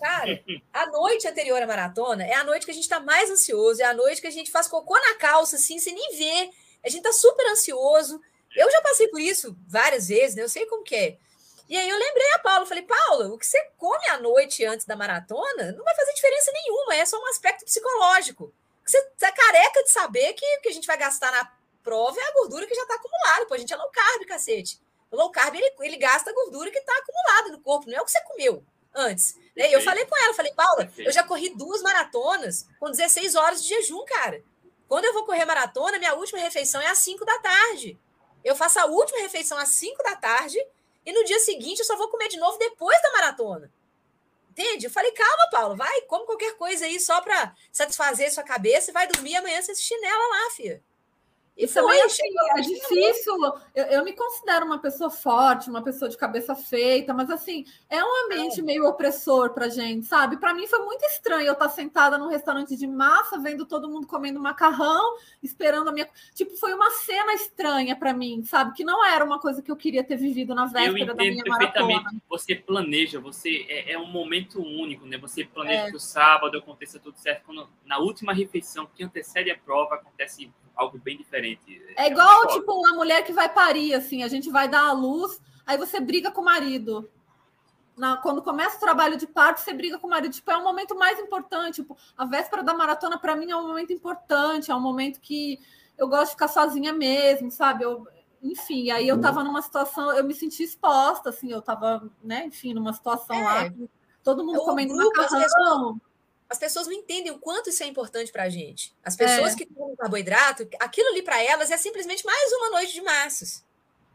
[0.00, 3.82] Cara, a noite anterior à maratona é a noite que a gente está mais ansioso,
[3.82, 6.50] é a noite que a gente faz cocô na calça, assim, sem nem ver.
[6.82, 8.18] A gente tá super ansioso.
[8.56, 10.42] Eu já passei por isso várias vezes, né?
[10.42, 11.18] Eu sei como que é.
[11.68, 14.86] E aí eu lembrei a Paula, falei, Paula, o que você come à noite antes
[14.86, 18.52] da maratona não vai fazer diferença nenhuma, é só um aspecto psicológico.
[18.84, 22.24] Você tá careca de saber que o que a gente vai gastar na prova é
[22.24, 23.46] a gordura que já está acumulada.
[23.46, 24.80] Pô, a gente é low carb, cacete.
[25.10, 28.00] O low carb, ele, ele gasta a gordura que está acumulada no corpo, não é
[28.00, 29.36] o que você comeu antes.
[29.56, 29.74] Né?
[29.74, 33.68] Eu falei com ela, falei, Paula, eu já corri duas maratonas com 16 horas de
[33.68, 34.42] jejum, cara.
[34.88, 37.98] Quando eu vou correr maratona, minha última refeição é às 5 da tarde.
[38.42, 40.58] Eu faço a última refeição às 5 da tarde
[41.04, 43.72] e no dia seguinte eu só vou comer de novo depois da maratona.
[44.50, 44.86] Entende?
[44.86, 48.94] Eu falei, calma, Paula, vai, come qualquer coisa aí só para satisfazer sua cabeça e
[48.94, 50.82] vai dormir amanhã você chinela lá, filha.
[51.60, 52.22] E também assim,
[52.56, 53.34] é difícil.
[53.74, 58.02] Eu, eu, me considero uma pessoa forte, uma pessoa de cabeça feita, mas assim, é
[58.02, 58.62] um ambiente é.
[58.62, 60.38] meio opressor pra gente, sabe?
[60.38, 64.06] Para mim foi muito estranho eu estar sentada num restaurante de massa, vendo todo mundo
[64.06, 66.08] comendo macarrão, esperando a minha.
[66.34, 68.72] Tipo, foi uma cena estranha para mim, sabe?
[68.72, 72.04] Que não era uma coisa que eu queria ter vivido na véspera da minha perfeitamente.
[72.04, 72.22] Maratona.
[72.28, 75.18] Você planeja, você é, é, um momento único, né?
[75.18, 75.90] Você planeja é.
[75.90, 77.44] que o sábado aconteça tudo certo.
[77.44, 81.82] Quando, na última refeição que antecede a prova, acontece algo bem diferente.
[81.96, 84.92] É, é igual, tipo, uma mulher que vai parir, assim, a gente vai dar a
[84.92, 87.10] luz, aí você briga com o marido.
[87.96, 90.32] Na, quando começa o trabalho de parto, você briga com o marido.
[90.32, 91.82] Tipo, é um momento mais importante.
[91.82, 95.58] Tipo, a véspera da maratona, para mim, é um momento importante, é um momento que
[95.98, 97.84] eu gosto de ficar sozinha mesmo, sabe?
[97.84, 98.06] Eu,
[98.42, 102.72] enfim, aí eu tava numa situação, eu me senti exposta, assim, eu tava, né, enfim,
[102.72, 103.42] numa situação é.
[103.42, 103.74] lá,
[104.24, 106.00] todo mundo comendo grupo, macarrão
[106.50, 108.92] as pessoas não entendem o quanto isso é importante para a gente.
[109.04, 109.56] As pessoas é.
[109.56, 113.64] que tomam carboidrato, aquilo ali para elas é simplesmente mais uma noite de massas.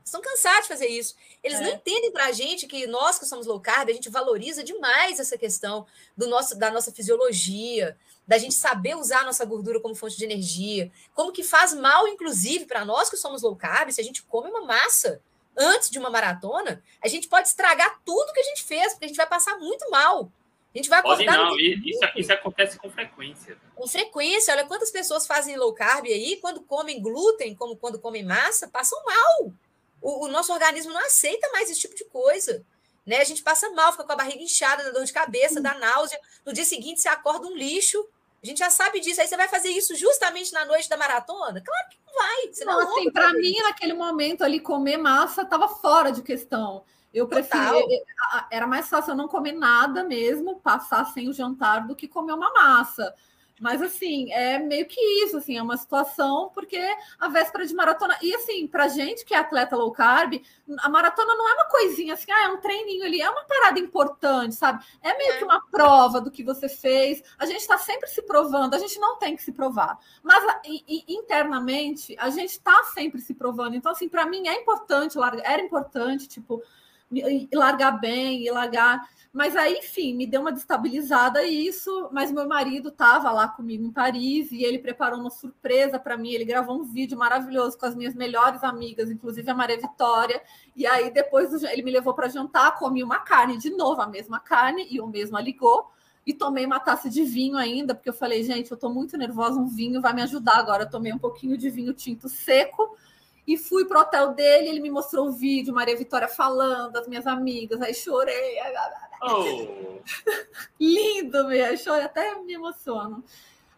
[0.04, 1.16] Estão cansados de fazer isso.
[1.42, 1.64] Eles é.
[1.64, 5.18] não entendem para a gente que nós que somos low carb, a gente valoriza demais
[5.18, 9.96] essa questão do nosso, da nossa fisiologia, da gente saber usar a nossa gordura como
[9.96, 14.02] fonte de energia, como que faz mal, inclusive, para nós que somos low carb, se
[14.02, 15.22] a gente come uma massa
[15.58, 19.08] antes de uma maratona, a gente pode estragar tudo que a gente fez, porque a
[19.08, 20.30] gente vai passar muito mal.
[20.76, 21.26] A gente vai acordar.
[21.26, 23.58] Pode não, isso, isso acontece com frequência.
[23.74, 28.26] Com frequência, olha quantas pessoas fazem low carb aí, quando comem glúten, como quando comem
[28.26, 29.54] massa, passam mal.
[30.02, 32.62] O, o nosso organismo não aceita mais esse tipo de coisa.
[33.06, 33.22] Né?
[33.22, 36.20] A gente passa mal, fica com a barriga inchada, dá dor de cabeça, dá náusea.
[36.46, 38.06] No dia seguinte, você acorda um lixo.
[38.44, 39.22] A gente já sabe disso.
[39.22, 41.62] Aí você vai fazer isso justamente na noite da maratona?
[41.62, 42.54] Claro que não vai.
[42.54, 46.84] Você não, não assim, para mim, naquele momento ali, comer massa estava fora de questão.
[47.16, 47.88] Eu prefiro.
[48.52, 52.34] Era mais fácil eu não comer nada mesmo, passar sem o jantar, do que comer
[52.34, 53.16] uma massa.
[53.62, 56.78] Mas assim, é meio que isso, assim, é uma situação, porque
[57.18, 58.18] a véspera de maratona.
[58.22, 60.42] E assim, pra gente que é atleta low carb,
[60.80, 63.80] a maratona não é uma coisinha assim, ah, é um treininho ali, é uma parada
[63.80, 64.84] importante, sabe?
[65.02, 65.38] É meio é.
[65.38, 67.24] que uma prova do que você fez.
[67.40, 69.98] A gente está sempre se provando, a gente não tem que se provar.
[70.22, 73.76] Mas e, e, internamente, a gente está sempre se provando.
[73.76, 76.62] Então, assim, para mim é importante, era importante, tipo
[77.12, 79.08] e largar bem, e largar.
[79.32, 82.10] Mas aí, enfim, me deu uma destabilizada isso.
[82.12, 86.32] Mas meu marido estava lá comigo em Paris e ele preparou uma surpresa para mim.
[86.32, 90.42] Ele gravou um vídeo maravilhoso com as minhas melhores amigas, inclusive a Maria Vitória.
[90.76, 94.40] E aí, depois ele me levou para jantar, comi uma carne de novo, a mesma
[94.40, 95.92] carne, e o mesmo ligou.
[96.26, 99.60] E tomei uma taça de vinho ainda, porque eu falei, gente, eu estou muito nervosa,
[99.60, 100.84] um vinho vai me ajudar agora.
[100.84, 102.98] Eu tomei um pouquinho de vinho tinto seco
[103.48, 107.28] e fui pro hotel dele, ele me mostrou o vídeo, Maria Vitória falando, as minhas
[107.28, 108.58] amigas, aí chorei.
[109.22, 110.00] Oh.
[110.80, 113.24] Lindo, meu, chorei, até me emociono.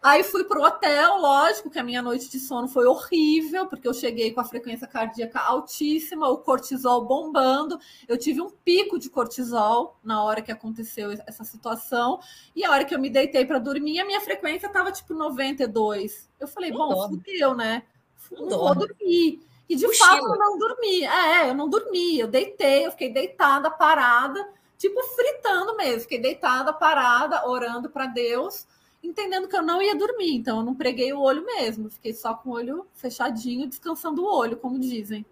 [0.00, 3.92] Aí fui pro hotel, lógico que a minha noite de sono foi horrível, porque eu
[3.92, 7.80] cheguei com a frequência cardíaca altíssima, o cortisol bombando.
[8.06, 12.20] Eu tive um pico de cortisol na hora que aconteceu essa situação.
[12.54, 16.30] E a hora que eu me deitei para dormir, a minha frequência estava tipo 92.
[16.38, 17.82] Eu falei, não bom, fudeu, né?
[18.30, 19.40] Não, não vou dormir.
[19.68, 20.08] E de Mochila.
[20.08, 21.04] fato eu não dormi.
[21.04, 22.18] É, eu não dormi.
[22.18, 26.02] Eu deitei, eu fiquei deitada, parada, tipo fritando mesmo.
[26.02, 28.66] Fiquei deitada, parada, orando para Deus,
[29.02, 30.34] entendendo que eu não ia dormir.
[30.36, 31.90] Então eu não preguei o olho mesmo.
[31.90, 35.26] Fiquei só com o olho fechadinho, descansando o olho, como dizem.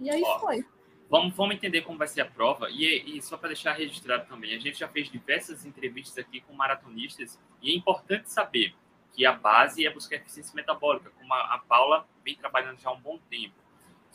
[0.00, 0.64] E aí Ó, foi.
[1.08, 2.68] Vamos, vamos entender como vai ser a prova.
[2.70, 6.52] E, e só para deixar registrado também, a gente já fez diversas entrevistas aqui com
[6.52, 8.74] maratonistas e é importante saber
[9.12, 12.92] que a base é buscar eficiência metabólica, como a, a Paula vem trabalhando já há
[12.92, 13.54] um bom tempo.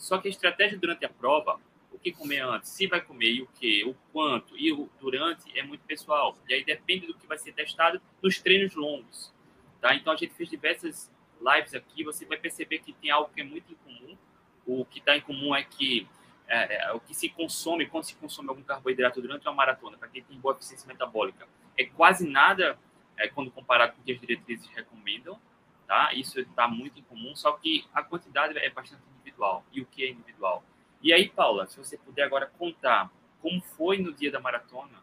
[0.02, 1.60] Só que a estratégia durante a prova,
[1.92, 5.56] o que comer antes, se vai comer e o que, o quanto e o durante
[5.56, 6.36] é muito pessoal.
[6.48, 9.32] E aí depende do que vai ser testado nos treinos longos.
[9.80, 9.94] Tá?
[9.94, 11.08] Então a gente fez diversas
[11.40, 14.18] lives aqui, você vai perceber que tem algo que é muito incomum.
[14.66, 16.08] O que está em comum é que
[16.48, 20.08] é, é, o que se consome, quando se consome algum carboidrato durante uma maratona, para
[20.08, 21.46] quem tem boa eficiência metabólica,
[21.78, 22.76] é quase nada
[23.16, 25.40] é, quando comparado com o que as diretrizes recomendam.
[25.86, 26.12] Tá?
[26.12, 30.10] Isso está muito incomum, só que a quantidade é bastante individual e o que é
[30.10, 30.62] individual.
[31.02, 35.02] E aí, Paula, se você puder agora contar como foi no dia da maratona,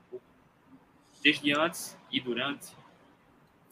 [1.21, 2.73] desde antes e durante.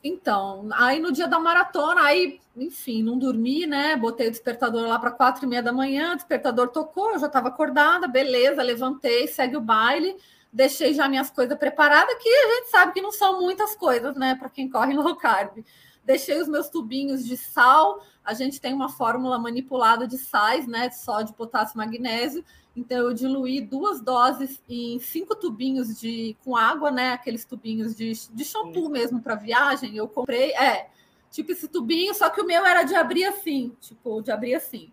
[0.04, 3.96] Então, aí no dia da maratona, aí, enfim, não dormi, né?
[3.96, 7.28] Botei o despertador lá para quatro e meia da manhã, o despertador tocou, eu já
[7.28, 10.18] estava acordada, beleza, levantei, segue o baile,
[10.52, 14.36] deixei já minhas coisas preparadas, que a gente sabe que não são muitas coisas, né,
[14.36, 15.64] para quem corre low carb
[16.08, 18.02] deixei os meus tubinhos de sal.
[18.28, 20.90] A gente tem uma fórmula manipulada de sais, né?
[20.90, 22.44] De sódio, potássio, magnésio.
[22.76, 27.14] Então eu diluí duas doses em cinco tubinhos de com água, né?
[27.14, 29.96] Aqueles tubinhos de, de shampoo mesmo para viagem.
[29.96, 30.90] Eu comprei, é,
[31.32, 34.92] Tipo esse tubinho, só que o meu era de abrir assim, tipo, de abrir assim.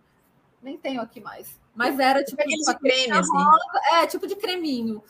[0.62, 1.59] Nem tenho aqui mais.
[1.74, 2.43] Mas era tipo.
[2.43, 3.32] de creme, assim.
[3.93, 5.03] É, tipo de creminho.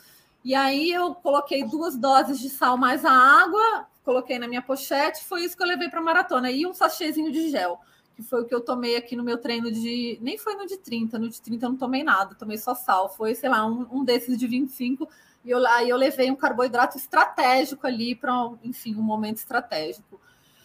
[0.43, 5.25] E aí eu coloquei duas doses de sal mais a água, coloquei na minha pochete,
[5.25, 6.51] foi isso que eu levei para maratona.
[6.51, 7.79] E um sachêzinho de gel,
[8.15, 10.17] que foi o que eu tomei aqui no meu treino de.
[10.21, 13.09] Nem foi no de 30, no de 30 eu não tomei nada, tomei só sal.
[13.09, 15.07] Foi, sei lá, um, um desses de 25.
[15.43, 20.19] E eu, aí eu levei um carboidrato estratégico ali para, enfim, um momento estratégico.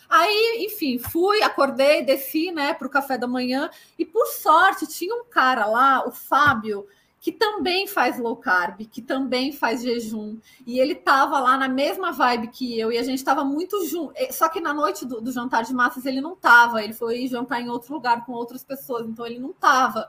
[0.09, 3.69] Aí, enfim, fui, acordei, desci, né, para o café da manhã.
[3.99, 6.87] E por sorte, tinha um cara lá, o Fábio
[7.21, 10.39] que também faz low carb, que também faz jejum.
[10.66, 14.12] E ele estava lá na mesma vibe que eu, e a gente estava muito junto.
[14.16, 17.27] É, só que na noite do, do, jantar de massas ele não estava, ele foi
[17.27, 20.09] jantar em outro lugar com outras pessoas, então ele não estava.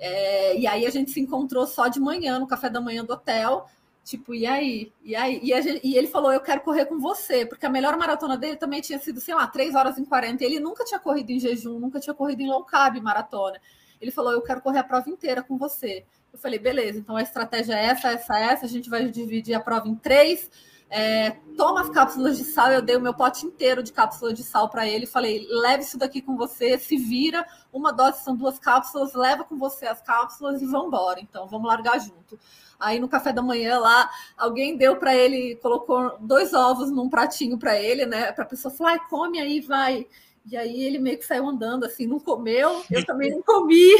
[0.00, 3.12] É, e aí a gente se encontrou só de manhã, no café da manhã do
[3.12, 3.66] hotel.
[4.02, 4.92] Tipo, e aí?
[5.04, 5.38] E aí?
[5.42, 8.56] E, gente, e, ele falou: Eu quero correr com você, porque a melhor maratona dele
[8.56, 10.42] também tinha sido, sei lá, 3 horas e 40.
[10.44, 13.60] Ele nunca tinha corrido em jejum, nunca tinha corrido em low carb maratona.
[14.00, 16.04] Ele falou: Eu quero correr a prova inteira com você.
[16.32, 19.60] Eu falei, beleza, então a estratégia é essa, essa, essa, a gente vai dividir a
[19.60, 20.50] prova em três.
[20.90, 24.42] É, toma as cápsulas de sal, eu dei o meu pote inteiro de cápsulas de
[24.42, 28.58] sal para ele, falei, leve isso daqui com você, se vira, uma dose são duas
[28.58, 32.38] cápsulas, leva com você as cápsulas e vamos embora, então vamos largar junto.
[32.80, 37.58] Aí no café da manhã lá, alguém deu para ele, colocou dois ovos num pratinho
[37.58, 40.06] para ele, né, para a pessoa falar, ai, come aí, vai.
[40.50, 43.92] E aí ele meio que saiu andando assim, não comeu, eu também não comi,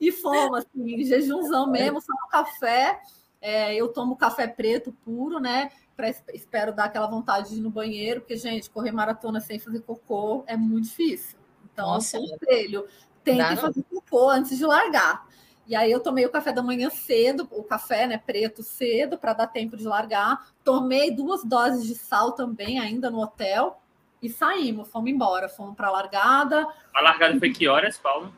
[0.00, 3.00] e fomos, assim, jejumzão mesmo, só no café.
[3.40, 5.70] É, eu tomo café preto puro, né?
[5.96, 9.80] Pra, espero dar aquela vontade de ir no banheiro, porque, gente, correr maratona sem fazer
[9.80, 11.38] cocô é muito difícil.
[11.72, 12.86] Então, Nossa, conselho,
[13.22, 15.26] tem que fazer cocô antes de largar.
[15.66, 19.32] E aí eu tomei o café da manhã cedo, o café, né, preto cedo, para
[19.32, 20.46] dar tempo de largar.
[20.62, 23.80] Tomei duas doses de sal também, ainda no hotel,
[24.22, 26.68] e saímos, fomos embora, fomos para a largada.
[26.94, 28.32] A largada foi que horas, Paulo?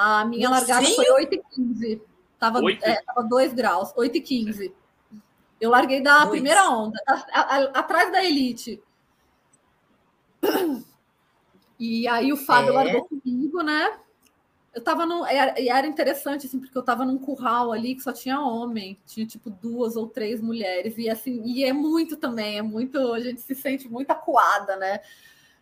[0.00, 2.02] A minha largada foi 8 e 15.
[2.38, 2.84] Tava, 8?
[2.84, 4.72] É, tava 2 graus, 8 e 15.
[5.60, 6.30] Eu larguei da Dois.
[6.30, 8.80] primeira onda, a, a, a, atrás da elite.
[11.80, 12.74] E aí o Fábio é.
[12.74, 13.98] largou comigo, né?
[14.72, 15.26] Eu tava no.
[15.26, 19.26] Era, era interessante, assim, porque eu tava num curral ali que só tinha homem, tinha
[19.26, 23.12] tipo duas ou três mulheres, e assim, e é muito também, é muito.
[23.12, 25.00] A gente se sente muito acuada, né?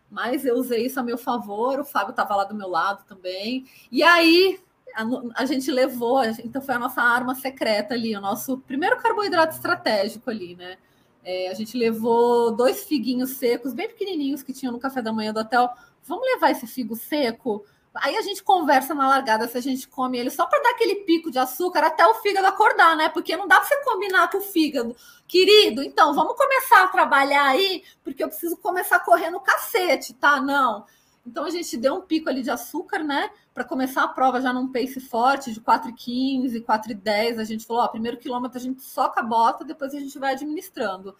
[0.09, 1.79] Mas eu usei isso a meu favor.
[1.79, 3.65] O Fábio estava lá do meu lado também.
[3.91, 4.59] E aí
[4.95, 9.55] a, a, gente levou, então foi a nossa arma secreta ali, o nosso primeiro carboidrato
[9.55, 10.77] estratégico ali, né?
[11.23, 15.33] É, a gente levou dois figuinhos secos, bem pequenininhos, que tinham no café da manhã
[15.33, 15.69] do hotel.
[16.03, 17.65] Vamos levar esse figo seco
[18.01, 20.95] Aí a gente conversa na largada se a gente come ele só para dar aquele
[21.03, 23.09] pico de açúcar até o fígado acordar, né?
[23.09, 24.95] Porque não dá para você combinar com o fígado.
[25.27, 30.39] Querido, então vamos começar a trabalhar aí, porque eu preciso começar no cacete, tá?
[30.41, 30.85] Não.
[31.25, 33.29] Então a gente deu um pico ali de açúcar, né?
[33.53, 37.39] Para começar a prova já num pace forte de 4,15, 4,10.
[37.39, 40.33] A gente falou: ó, primeiro quilômetro a gente soca a bota, depois a gente vai
[40.33, 41.13] administrando.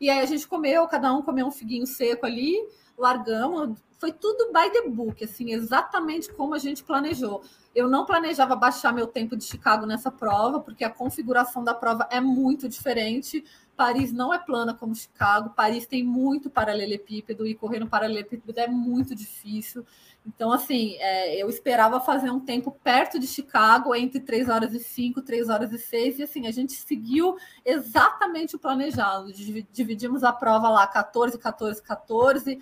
[0.00, 2.56] E aí a gente comeu, cada um comeu um figuinho seco ali,
[3.02, 7.42] largamos, foi tudo by the book, assim, exatamente como a gente planejou.
[7.74, 12.08] Eu não planejava baixar meu tempo de Chicago nessa prova, porque a configuração da prova
[12.10, 13.44] é muito diferente.
[13.76, 18.66] Paris não é plana como Chicago, Paris tem muito paralelepípedo e correr no paralelepípedo é
[18.66, 19.86] muito difícil.
[20.26, 24.78] Então, assim, é, eu esperava fazer um tempo perto de Chicago, entre 3 horas e
[24.78, 29.32] 5, 3 horas e 6, e assim, a gente seguiu exatamente o planejado.
[29.32, 32.60] Dividimos a prova lá 14, 14, 14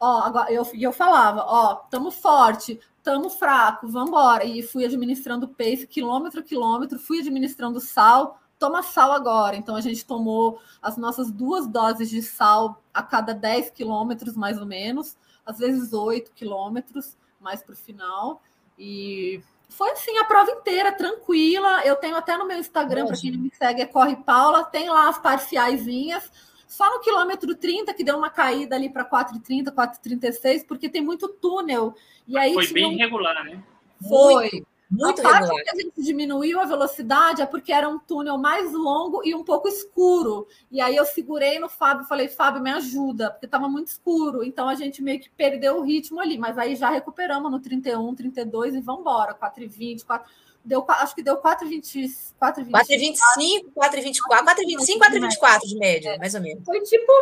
[0.00, 4.44] ó, agora eu, eu falava, ó, tamo forte, tamo fraco, vamos embora.
[4.44, 9.54] E fui administrando pace, quilômetro a quilômetro, fui administrando sal, toma sal agora.
[9.54, 14.58] Então a gente tomou as nossas duas doses de sal a cada 10 quilômetros, mais
[14.58, 18.42] ou menos, às vezes 8 quilômetros, mais para o final.
[18.78, 21.84] E foi assim a prova inteira, tranquila.
[21.84, 24.88] Eu tenho até no meu Instagram, para quem não me segue, é Corre Paula, tem
[24.88, 26.30] lá as parciaisinhas
[26.70, 31.28] só no quilômetro 30 que deu uma caída ali para 4,30, 4,36, porque tem muito
[31.28, 31.92] túnel.
[32.28, 33.60] E aí foi bem regular, né?
[34.08, 34.64] Foi.
[34.88, 35.64] Muito a parte regular.
[35.64, 39.42] que a gente diminuiu a velocidade é porque era um túnel mais longo e um
[39.42, 40.46] pouco escuro.
[40.70, 44.44] E aí eu segurei no Fábio e falei, Fábio, me ajuda, porque estava muito escuro.
[44.44, 48.14] Então a gente meio que perdeu o ritmo ali, mas aí já recuperamos no 31,
[48.14, 50.30] 32 e vamos embora, 4,20, 4
[50.64, 52.34] deu, acho que deu 4,25.
[52.40, 56.64] 4,25, 4,24, 4,25, 4,24 de média, mais ou menos.
[56.64, 57.12] Foi tipo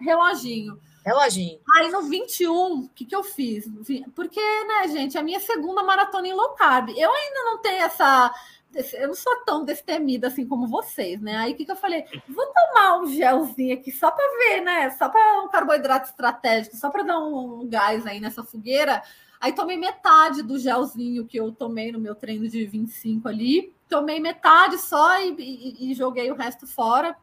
[0.00, 0.80] reloginho.
[1.04, 1.60] Reloginho.
[1.76, 3.64] Aí no 21, o que, que eu fiz?
[4.14, 6.90] Porque, né, gente, a minha segunda maratona em low carb.
[6.90, 8.32] Eu ainda não tenho essa
[8.94, 11.36] eu não sou tão destemida assim como vocês, né?
[11.36, 12.04] Aí o que, que eu falei?
[12.28, 14.90] Vou tomar um gelzinho aqui só para ver, né?
[14.90, 19.02] Só para um carboidrato estratégico, só para dar um, um gás aí nessa fogueira.
[19.40, 23.72] Aí tomei metade do gelzinho que eu tomei no meu treino de 25 ali.
[23.88, 27.16] Tomei metade só e, e, e joguei o resto fora.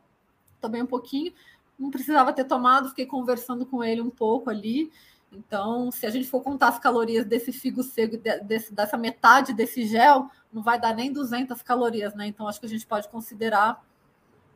[0.61, 1.33] Tomei um pouquinho.
[1.77, 4.91] Não precisava ter tomado, fiquei conversando com ele um pouco ali.
[5.31, 9.85] Então, se a gente for contar as calorias desse figo seco, desse, dessa metade desse
[9.85, 12.27] gel, não vai dar nem 200 calorias, né?
[12.27, 13.83] Então, acho que a gente pode considerar.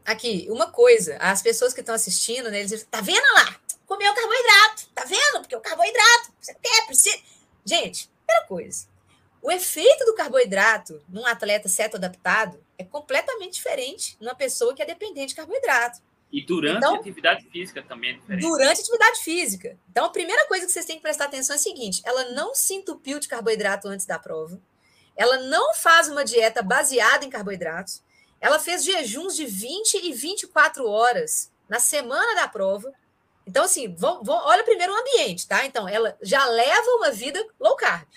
[0.06, 3.56] Aqui, uma coisa, as pessoas que estão assistindo, né, eles dizem, tá vendo lá?
[3.86, 5.42] Comeu carboidrato, tá vendo?
[5.42, 7.18] Porque o carboidrato, você quer, precisa.
[7.66, 8.88] Gente, primeira coisa,
[9.42, 14.86] o efeito do carboidrato num atleta certo adaptado é completamente diferente numa pessoa que é
[14.86, 16.02] dependente de carboidrato.
[16.32, 18.42] E durante então, a atividade física também é diferente.
[18.42, 19.78] Durante a atividade física.
[19.90, 22.54] Então, a primeira coisa que vocês têm que prestar atenção é a seguinte: ela não
[22.54, 24.62] se entupiu de carboidrato antes da prova.
[25.16, 28.04] Ela não faz uma dieta baseada em carboidratos.
[28.40, 32.94] Ela fez jejuns de 20 e 24 horas na semana da prova.
[33.50, 35.66] Então, assim, vão, vão, olha primeiro o ambiente, tá?
[35.66, 38.08] Então, ela já leva uma vida low carb.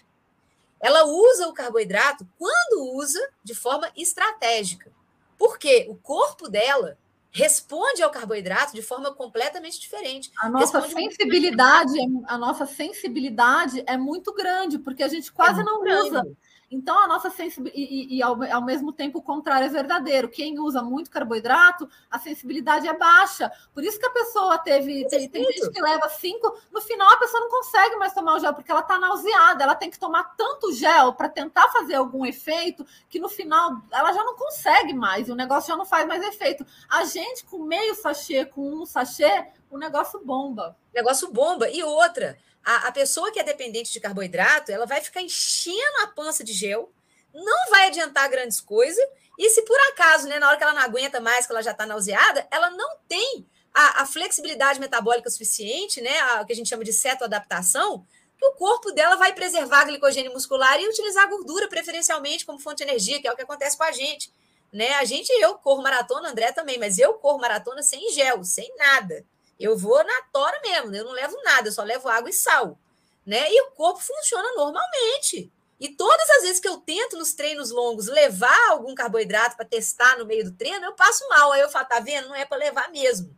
[0.79, 4.93] Ela usa o carboidrato quando usa de forma estratégica.
[5.39, 6.99] Porque o corpo dela
[7.31, 10.31] responde ao carboidrato de forma completamente diferente.
[10.39, 12.29] A nossa responde sensibilidade, muito...
[12.29, 16.11] a nossa sensibilidade é muito grande, porque a gente quase é não grande.
[16.11, 16.27] usa.
[16.73, 20.31] Então, a nossa sensibilidade, e, e ao, ao, mesmo tempo o contrário é verdadeiro.
[20.31, 23.53] Quem usa muito carboidrato, a sensibilidade é baixa.
[23.75, 25.07] Por isso que a pessoa teve.
[25.07, 28.41] Tem, tem, gente que leva cinco, no final a pessoa não consegue mais tomar o
[28.41, 29.63] gel, porque ela está nauseada.
[29.63, 34.11] Ela tem que tomar tanto gel para tentar fazer algum efeito, que no final ela
[34.15, 36.65] já não consegue mais, e o negócio já não faz mais efeito.
[36.89, 40.75] A gente, com meio sachê, com um sachê, o negócio bomba.
[40.95, 41.69] Negócio bomba.
[41.69, 46.07] E outra a, a pessoa que é dependente de carboidrato, ela vai ficar enchendo a
[46.09, 46.93] pança de gel,
[47.35, 49.03] não vai adiantar grandes coisas,
[49.39, 51.73] e se por acaso, né, na hora que ela não aguenta mais, que ela já
[51.73, 56.69] está nauseada, ela não tem a, a, flexibilidade metabólica suficiente, né, a, que a gente
[56.69, 58.07] chama de cetoadaptação,
[58.39, 62.79] que o corpo dela vai preservar glicogênio muscular e utilizar a gordura preferencialmente como fonte
[62.79, 64.33] de energia, que é o que acontece com a gente.
[64.73, 64.95] Né?
[64.95, 69.25] A gente, eu corro maratona, André também, mas eu corro maratona sem gel, sem nada.
[69.63, 72.77] Eu vou na tora mesmo, eu não levo nada, eu só levo água e sal.
[73.25, 73.49] Né?
[73.49, 75.53] E o corpo funciona normalmente.
[75.79, 80.19] E todas as vezes que eu tento nos treinos longos levar algum carboidrato para testar
[80.19, 81.53] no meio do treino, eu passo mal.
[81.53, 82.29] Aí eu falo, tá vendo?
[82.29, 83.37] Não é para levar mesmo.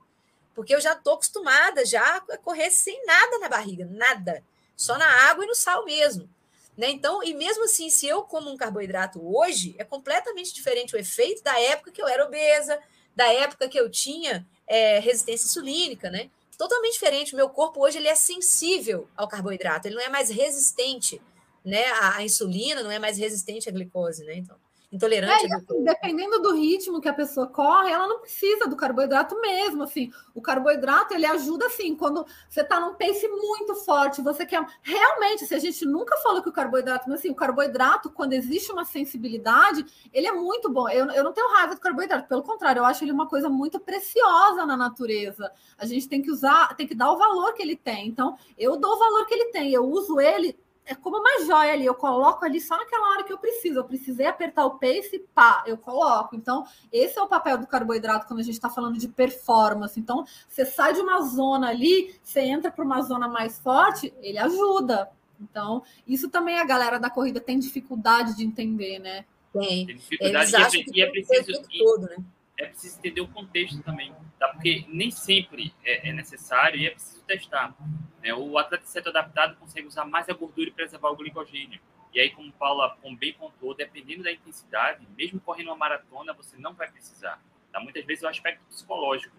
[0.54, 4.42] Porque eu já estou acostumada já a correr sem nada na barriga, nada.
[4.74, 6.28] Só na água e no sal mesmo.
[6.76, 6.88] Né?
[6.90, 11.42] Então, e mesmo assim, se eu como um carboidrato hoje, é completamente diferente o efeito
[11.42, 12.80] da época que eu era obesa,
[13.14, 16.30] da época que eu tinha é, resistência insulínica, né?
[16.56, 17.32] Totalmente diferente.
[17.32, 21.20] O meu corpo hoje ele é sensível ao carboidrato, ele não é mais resistente
[21.64, 24.36] né, à insulina, não é mais resistente à glicose, né?
[24.36, 24.56] Então,
[24.94, 25.46] intolerante.
[25.46, 29.82] É, assim, dependendo do ritmo que a pessoa corre, ela não precisa do carboidrato mesmo.
[29.82, 34.64] Assim, o carboidrato ele ajuda assim quando você está num pace muito forte, você quer
[34.82, 35.46] realmente.
[35.46, 38.84] Se a gente nunca falou que o carboidrato, mas assim, o carboidrato quando existe uma
[38.84, 40.88] sensibilidade, ele é muito bom.
[40.88, 43.80] Eu, eu não tenho raiva do carboidrato, pelo contrário, eu acho ele uma coisa muito
[43.80, 45.50] preciosa na natureza.
[45.76, 48.06] A gente tem que usar, tem que dar o valor que ele tem.
[48.06, 49.72] Então, eu dou o valor que ele tem.
[49.72, 50.56] Eu uso ele
[50.86, 53.78] é como uma joia ali, eu coloco ali só naquela hora que eu preciso.
[53.78, 56.36] Eu precisei apertar o pace, pá, eu coloco.
[56.36, 59.98] Então, esse é o papel do carboidrato quando a gente está falando de performance.
[59.98, 64.38] Então, você sai de uma zona ali, você entra para uma zona mais forte, ele
[64.38, 65.10] ajuda.
[65.40, 69.24] Então, isso também a galera da corrida tem dificuldade de entender, né?
[69.52, 69.86] Tem.
[69.86, 71.62] Tem dificuldade Eles e, é preciso.
[71.78, 72.16] Todo, né?
[72.56, 74.48] É preciso entender o contexto também, tá?
[74.48, 77.74] Porque nem sempre é, é necessário e é preciso testar.
[78.22, 78.32] Né?
[78.32, 81.80] O atleta certo adaptado consegue usar mais a gordura e preservar o glicogênio.
[82.12, 86.72] E aí, como Paula bem contou, dependendo da intensidade, mesmo correndo uma maratona, você não
[86.72, 87.42] vai precisar.
[87.72, 87.80] Tá?
[87.80, 89.36] Muitas vezes é o aspecto psicológico.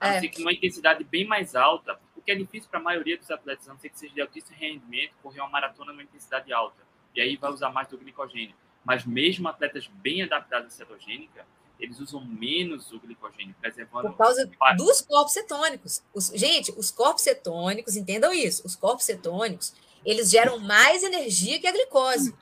[0.00, 0.20] A não é.
[0.20, 3.68] ser que numa intensidade bem mais alta, porque é difícil para a maioria dos atletas,
[3.68, 6.82] a não ser que seja de altíssimo rendimento, correr uma maratona numa intensidade alta.
[7.14, 8.56] E aí vai usar mais do glicogênio.
[8.84, 11.46] Mas mesmo atletas bem adaptados à cetogênica,
[11.78, 14.10] eles usam menos o glicogênio, preservando.
[14.10, 16.02] Por causa dos corpos cetônicos.
[16.14, 19.72] Os, gente, os corpos cetônicos, entendam isso, os corpos cetônicos,
[20.04, 22.34] eles geram mais energia que a glicose.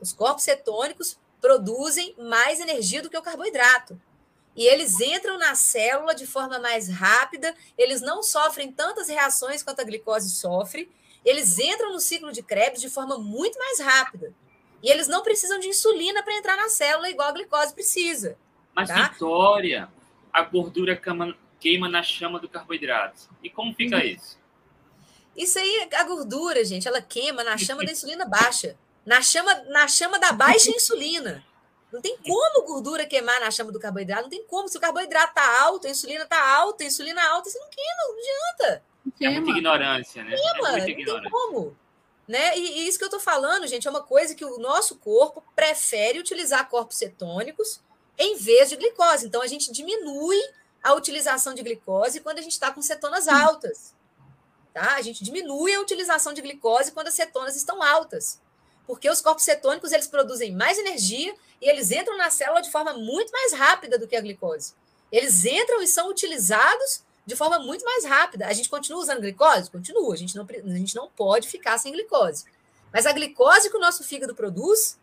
[0.00, 4.00] Os corpos cetônicos produzem mais energia do que o carboidrato.
[4.56, 9.80] E eles entram na célula de forma mais rápida, eles não sofrem tantas reações quanto
[9.80, 10.90] a glicose sofre,
[11.24, 14.32] eles entram no ciclo de Krebs de forma muito mais rápida.
[14.82, 18.38] E eles não precisam de insulina para entrar na célula igual a glicose precisa.
[18.76, 19.08] Mas, tá?
[19.08, 19.88] Vitória,
[20.30, 23.30] a gordura queima, queima na chama do carboidrato.
[23.42, 24.02] E como fica uhum.
[24.02, 24.38] isso?
[25.34, 28.76] Isso aí, a gordura, gente, ela queima na chama da insulina baixa.
[29.06, 31.42] Na chama, na chama da baixa insulina.
[31.90, 34.68] Não tem como gordura queimar na chama do carboidrato, não tem como.
[34.68, 38.02] Se o carboidrato tá alto, a insulina tá alta, a insulina alta, você não queima,
[38.02, 38.84] não adianta.
[39.22, 40.36] É muita ignorância, né?
[40.36, 41.22] Queima, é não ignorância.
[41.22, 41.76] tem como.
[42.28, 42.58] Né?
[42.58, 45.42] E, e, isso que eu tô falando, gente, é uma coisa que o nosso corpo
[45.54, 47.80] prefere utilizar corpos cetônicos
[48.18, 49.26] em vez de glicose.
[49.26, 50.40] Então, a gente diminui
[50.82, 53.94] a utilização de glicose quando a gente está com cetonas altas.
[54.72, 54.94] Tá?
[54.94, 58.40] A gente diminui a utilização de glicose quando as cetonas estão altas
[58.86, 62.92] porque os corpos cetônicos eles produzem mais energia e eles entram na célula de forma
[62.94, 64.74] muito mais rápida do que a glicose.
[65.10, 68.46] Eles entram e são utilizados de forma muito mais rápida.
[68.46, 69.70] A gente continua usando glicose?
[69.70, 70.14] Continua.
[70.14, 72.44] A gente não, a gente não pode ficar sem glicose.
[72.92, 74.96] Mas a glicose que o nosso fígado produz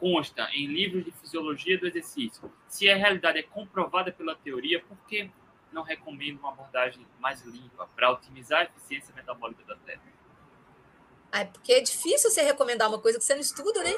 [0.00, 4.96] consta em livros de fisiologia do exercício, se a realidade é comprovada pela teoria, por
[5.06, 5.30] que
[5.70, 10.00] não recomendo uma abordagem mais limpa para otimizar a eficiência metabólica da terra?
[11.32, 13.94] É porque é difícil você recomendar uma coisa que você não estuda, né?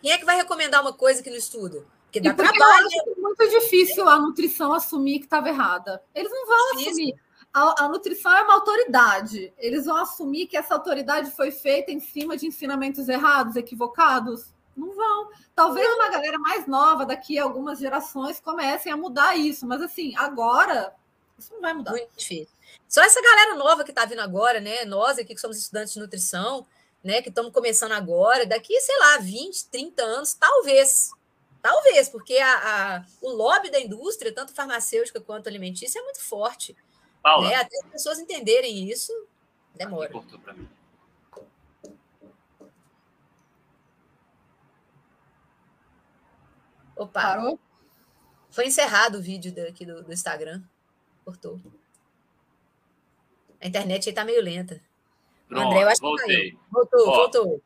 [0.00, 1.84] Quem é que vai recomendar uma coisa que não estuda?
[2.04, 2.88] Porque dá porque trabalho.
[3.06, 6.02] É muito difícil a nutrição assumir que estava errada.
[6.14, 6.90] Eles não vão difícil.
[6.90, 7.14] assumir.
[7.54, 9.52] A, a, nutrição é uma autoridade.
[9.58, 14.52] Eles vão assumir que essa autoridade foi feita em cima de ensinamentos errados, equivocados?
[14.76, 15.28] Não vão.
[15.54, 19.66] Talvez uma galera mais nova, daqui a algumas gerações, comecem a mudar isso.
[19.66, 20.94] Mas, assim, agora,
[21.38, 21.92] isso não vai mudar.
[21.92, 22.48] Muito difícil.
[22.88, 24.84] Só essa galera nova que está vindo agora, né?
[24.84, 26.66] Nós aqui que somos estudantes de nutrição,
[27.02, 31.10] né, que estamos começando agora, daqui, sei lá, 20, 30 anos, talvez.
[31.60, 36.76] Talvez, porque a, a o lobby da indústria, tanto farmacêutica quanto alimentícia, é muito forte.
[37.22, 37.48] Paula.
[37.48, 37.54] Né?
[37.54, 39.12] Até as pessoas entenderem isso,
[39.74, 40.10] demora.
[46.96, 47.20] Opa.
[47.20, 47.58] Parou?
[48.50, 50.62] Foi encerrado o vídeo daqui do, do Instagram.
[51.24, 51.60] Cortou.
[53.62, 54.80] A internet aí tá meio lenta.
[55.48, 56.50] Pronto, André, eu acho voltei.
[56.50, 57.62] Que voltou, Ó, voltou.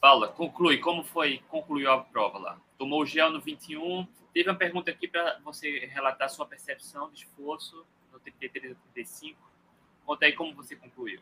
[0.00, 0.78] Paula, conclui.
[0.78, 1.42] Como foi?
[1.48, 2.60] Concluiu a prova lá?
[2.78, 4.06] Tomou o gel no 21.
[4.32, 9.38] Teve uma pergunta aqui para você relatar sua percepção de esforço no 33 e 35.
[10.06, 11.20] Conta aí como você concluiu.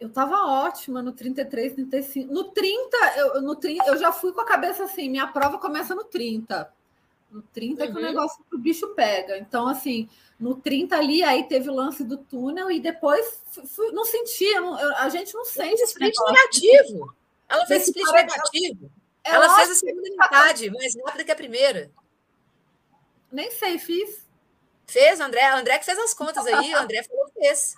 [0.00, 2.32] Eu estava ótima no 33, 35.
[2.32, 5.94] No 30, eu, no 30, eu já fui com a cabeça assim: minha prova começa
[5.94, 6.72] no 30.
[7.30, 7.88] No 30 uhum.
[7.88, 8.06] é que o uhum.
[8.06, 9.38] negócio o bicho pega.
[9.38, 10.08] Então, assim,
[10.38, 14.74] no 30 ali, aí teve o lance do túnel e depois fui, não sentia, não,
[14.96, 17.14] a gente não sente esse split negativo.
[17.48, 18.90] Ela fez split negativo.
[19.22, 21.90] É ela fez a segunda metade mais rápida que a primeira.
[23.30, 24.26] Nem sei, fiz.
[24.86, 25.46] Fez, André.
[25.50, 27.74] André que fez as contas aí, o André falou que fez.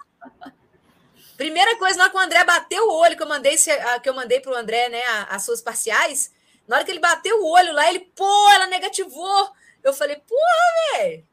[1.36, 3.56] Primeira coisa, na hora que o André bateu o olho, que eu mandei,
[4.02, 6.32] que eu mandei para o André, né, as suas parciais,
[6.72, 9.50] na hora que ele bateu o olho lá, ele, pô, ela negativou.
[9.82, 11.26] Eu falei, porra, velho.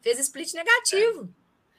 [0.00, 1.32] Fez split negativo.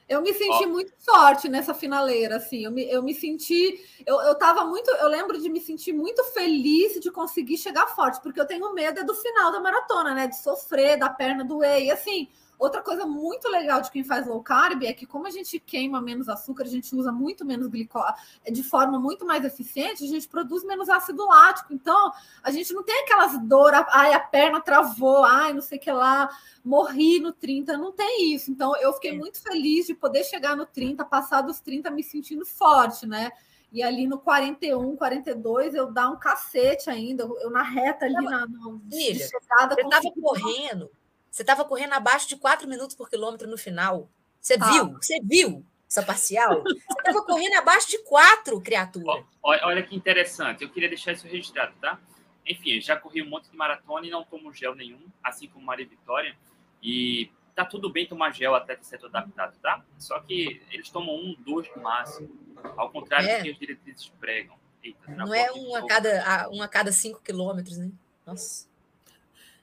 [0.08, 0.70] Eu me senti oh.
[0.70, 2.64] muito forte nessa finaleira, assim.
[2.64, 3.84] Eu me, eu me senti.
[4.06, 4.90] Eu, eu tava muito.
[4.92, 9.02] Eu lembro de me sentir muito feliz de conseguir chegar forte, porque eu tenho medo
[9.02, 10.28] é do final da maratona, né?
[10.28, 11.84] De sofrer, da perna doer.
[11.84, 15.30] E assim, Outra coisa muito legal de quem faz low carb é que, como a
[15.30, 18.14] gente queima menos açúcar, a gente usa muito menos glicose,
[18.52, 21.74] de forma muito mais eficiente, a gente produz menos ácido lático.
[21.74, 25.82] Então, a gente não tem aquelas dor, ai, a perna travou, ai, não sei o
[25.82, 26.30] que lá,
[26.64, 28.50] morri no 30, não tem isso.
[28.50, 32.46] Então, eu fiquei muito feliz de poder chegar no 30, passar dos 30 me sentindo
[32.46, 33.32] forte, né?
[33.72, 38.48] E ali no 41, 42, eu dar um cacete ainda, eu na reta ali na,
[38.48, 39.76] na Filha, chegada.
[39.78, 40.90] Eu estava correndo.
[41.36, 44.08] Você estava correndo abaixo de 4 minutos por quilômetro no final.
[44.40, 44.72] Você ah.
[44.72, 44.94] viu?
[44.94, 46.64] Você viu essa parcial?
[46.64, 49.22] Você estava correndo abaixo de 4, criatura.
[49.44, 50.64] Olha que interessante.
[50.64, 52.00] Eu queria deixar isso registrado, tá?
[52.48, 55.86] Enfim, já corri um monte de maratona e não tomo gel nenhum, assim como Maria
[55.86, 56.38] Vitória.
[56.82, 59.84] E tá tudo bem tomar gel até ter setor adaptado, tá?
[60.00, 62.30] Só que eles tomam um, dois no máximo.
[62.78, 63.40] Ao contrário é.
[63.40, 64.56] do que as diretrizes pregam.
[64.82, 67.92] Eita, não é um a, cada, um a cada cinco quilômetros, né?
[68.26, 68.74] Nossa.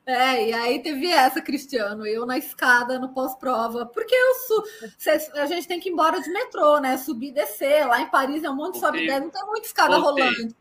[0.04, 4.64] É, e aí teve essa, Cristiano, eu na escada no pós-prova, porque eu su...
[5.34, 6.96] a gente tem que ir embora de metrô, né?
[6.98, 7.86] Subir e descer.
[7.86, 10.24] Lá em Paris é um monte de sobe e desce, não tem muita escada voltei,
[10.24, 10.56] rolando.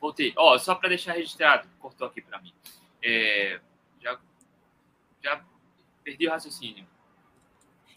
[0.00, 0.32] Voltei.
[0.36, 2.54] Ó, só para deixar registrado, cortou aqui para mim.
[3.02, 3.60] É,
[4.00, 4.18] já,
[5.22, 5.44] já
[6.04, 6.86] perdi o raciocínio.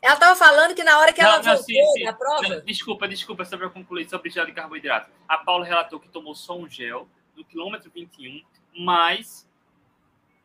[0.01, 2.13] Ela estava falando que na hora que não, ela não, voltou sim, sim.
[2.13, 2.47] prova.
[2.47, 5.11] Não, desculpa, desculpa, só para concluir sobre gel de carboidrato.
[5.27, 8.41] A Paula relatou que tomou só um gel no quilômetro 21,
[8.77, 9.48] mas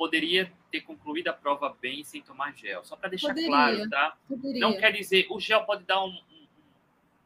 [0.05, 2.84] poderia ter concluído a prova bem sem tomar gel.
[2.84, 4.18] Só para deixar poderia, claro, tá?
[4.28, 4.61] Poderia.
[4.61, 6.46] Não quer dizer, o gel pode dar um, um,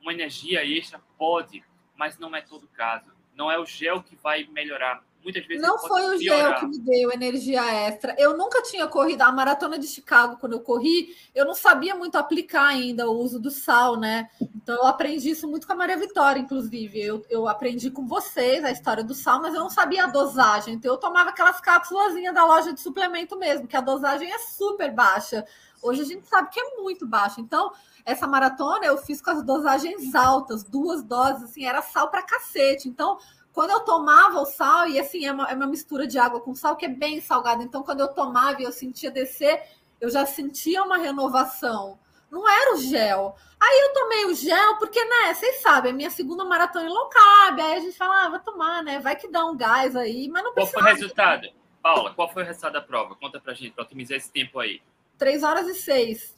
[0.00, 1.64] uma energia extra, pode,
[1.96, 3.12] mas não é todo o caso.
[3.34, 5.62] Não é o gel que vai melhorar muitas vezes.
[5.62, 8.14] Não foi o gel que me deu energia extra.
[8.18, 12.16] Eu nunca tinha corrido a maratona de Chicago quando eu corri, eu não sabia muito
[12.16, 14.28] aplicar ainda o uso do sal, né?
[14.40, 17.00] Então eu aprendi isso muito com a Maria Vitória, inclusive.
[17.00, 20.74] Eu, eu aprendi com vocês a história do sal, mas eu não sabia a dosagem.
[20.74, 24.92] Então eu tomava aquelas cápsulas da loja de suplemento mesmo, que a dosagem é super
[24.92, 25.44] baixa.
[25.82, 27.40] Hoje a gente sabe que é muito baixa.
[27.40, 27.72] Então,
[28.04, 32.88] essa maratona eu fiz com as dosagens altas, duas doses, assim, era sal para cacete.
[32.88, 33.18] Então,
[33.58, 36.54] quando eu tomava o sal, e assim, é uma, é uma mistura de água com
[36.54, 37.60] sal que é bem salgada.
[37.60, 39.60] Então, quando eu tomava e eu sentia descer,
[40.00, 41.98] eu já sentia uma renovação.
[42.30, 43.34] Não era o gel.
[43.58, 47.08] Aí eu tomei o gel, porque, né, vocês sabem, é minha segunda maratona em low
[47.08, 47.58] carb.
[47.58, 49.00] Aí a gente fala, ah, vai tomar, né?
[49.00, 50.74] Vai que dá um gás aí, mas não precisa.
[50.74, 51.48] Qual foi o resultado?
[51.82, 53.16] Paula, qual foi o resultado da prova?
[53.16, 54.80] Conta pra gente, pra otimizar esse tempo aí.
[55.18, 56.32] 3 horas e 6.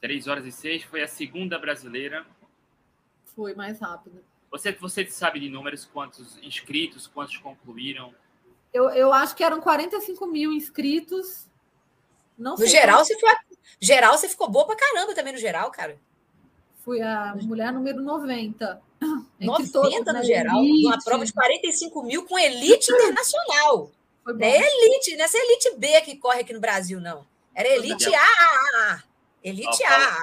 [0.00, 2.24] 3 horas e 6 foi a segunda brasileira.
[3.34, 4.22] Foi mais rápido.
[4.50, 8.14] Você, você sabe de números, quantos inscritos, quantos concluíram?
[8.72, 11.46] Eu, eu acho que eram 45 mil inscritos.
[12.36, 13.30] Não no geral, você foi,
[13.80, 15.98] geral, você ficou boa pra caramba também no geral, cara.
[16.84, 18.80] Fui a mulher número 90.
[19.40, 20.22] 90 todos, no né?
[20.22, 20.86] geral, elite.
[20.86, 23.90] uma prova de 45 mil com elite internacional.
[24.26, 27.26] Não é elite, não é essa elite B que corre aqui no Brasil, não.
[27.54, 29.02] Era elite A.
[29.42, 30.16] Elite A.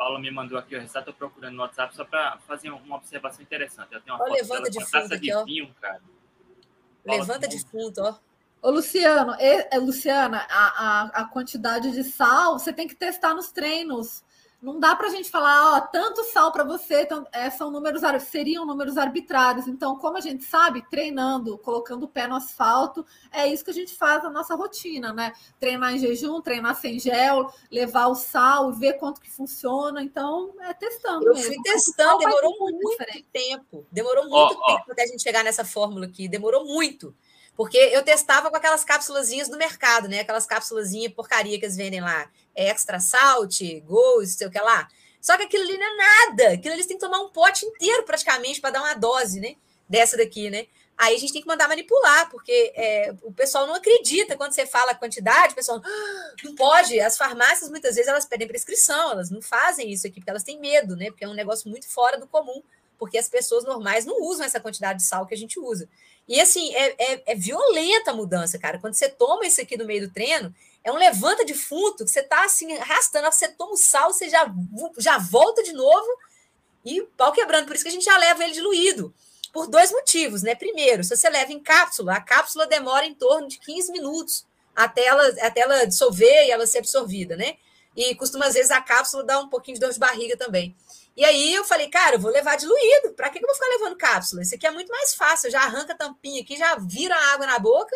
[0.00, 3.42] Paula me mandou aqui o resultado, estou procurando no WhatsApp só para fazer uma observação
[3.42, 3.92] interessante.
[3.92, 5.44] Eu tenho uma foto levanta de fundo aqui, ó.
[5.44, 6.00] Vinho, cara.
[7.04, 8.14] Paula, levanta de fundo, ó.
[8.62, 13.52] Ô, Luciano, e, Luciana, a, a, a quantidade de sal você tem que testar nos
[13.52, 14.24] treinos.
[14.60, 18.02] Não dá para a gente falar, ó, tanto sal para você, tanto, é, são números,
[18.24, 19.66] seriam números arbitrários.
[19.66, 23.74] Então, como a gente sabe, treinando, colocando o pé no asfalto, é isso que a
[23.74, 25.32] gente faz na nossa rotina, né?
[25.58, 30.02] Treinar em jejum, treinar sem gel, levar o sal, ver quanto que funciona.
[30.02, 31.26] Então, é testando.
[31.26, 31.54] Eu mesmo.
[31.54, 33.86] fui testando, demorou muito, muito tempo.
[33.90, 34.92] Demorou muito oh, tempo oh.
[34.92, 36.28] até a gente chegar nessa fórmula aqui.
[36.28, 37.14] Demorou muito.
[37.56, 40.20] Porque eu testava com aquelas cápsulazinhas do mercado, né?
[40.20, 42.30] Aquelas cápsulazinhas porcaria que eles vendem lá.
[42.54, 44.88] Extra Salt, Ghost, sei o que lá.
[45.20, 46.52] Só que aquilo ali não é nada.
[46.54, 49.56] Aquilo ali tem que tomar um pote inteiro praticamente para dar uma dose, né?
[49.88, 50.66] Dessa daqui, né?
[50.96, 54.66] Aí a gente tem que mandar manipular, porque é, o pessoal não acredita quando você
[54.66, 57.00] fala a quantidade, o pessoal ah, não pode.
[57.00, 60.60] As farmácias muitas vezes elas pedem prescrição, elas não fazem isso aqui porque elas têm
[60.60, 61.06] medo, né?
[61.06, 62.62] Porque é um negócio muito fora do comum,
[63.00, 65.88] porque as pessoas normais não usam essa quantidade de sal que a gente usa.
[66.28, 68.78] E assim, é, é, é, violenta a mudança, cara.
[68.78, 72.22] Quando você toma isso aqui no meio do treino, é um levanta defunto que você
[72.22, 74.46] tá assim, arrastando, você toma o sal, você já,
[74.98, 76.06] já volta de novo
[76.84, 77.66] e pau quebrando.
[77.66, 79.14] Por isso que a gente já leva ele diluído.
[79.50, 80.54] Por dois motivos, né?
[80.54, 84.46] Primeiro, se você leva em cápsula, a cápsula demora em torno de 15 minutos
[84.76, 87.56] até ela, até ela dissolver e ela ser absorvida, né?
[87.96, 90.76] E costuma, às vezes, a cápsula dar um pouquinho de dor de barriga também.
[91.20, 93.12] E aí eu falei, cara, eu vou levar diluído.
[93.14, 94.40] Para que eu vou ficar levando cápsula?
[94.40, 95.50] Isso aqui é muito mais fácil.
[95.50, 97.94] Já arranca a tampinha aqui, já vira a água na boca,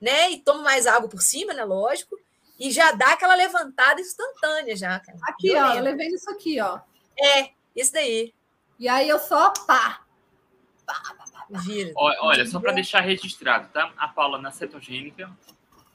[0.00, 0.32] né?
[0.32, 1.64] E toma mais água por cima, né?
[1.64, 2.18] Lógico.
[2.58, 5.16] E já dá aquela levantada instantânea já, cara.
[5.28, 6.80] Aqui, ó, eu levei isso aqui, ó.
[7.16, 8.34] É, isso daí.
[8.80, 10.00] E aí eu só pá.
[10.84, 11.92] pá, pá, pá Gira.
[11.94, 13.92] Olha, só para deixar registrado, tá?
[13.96, 15.30] A Paula na cetogênica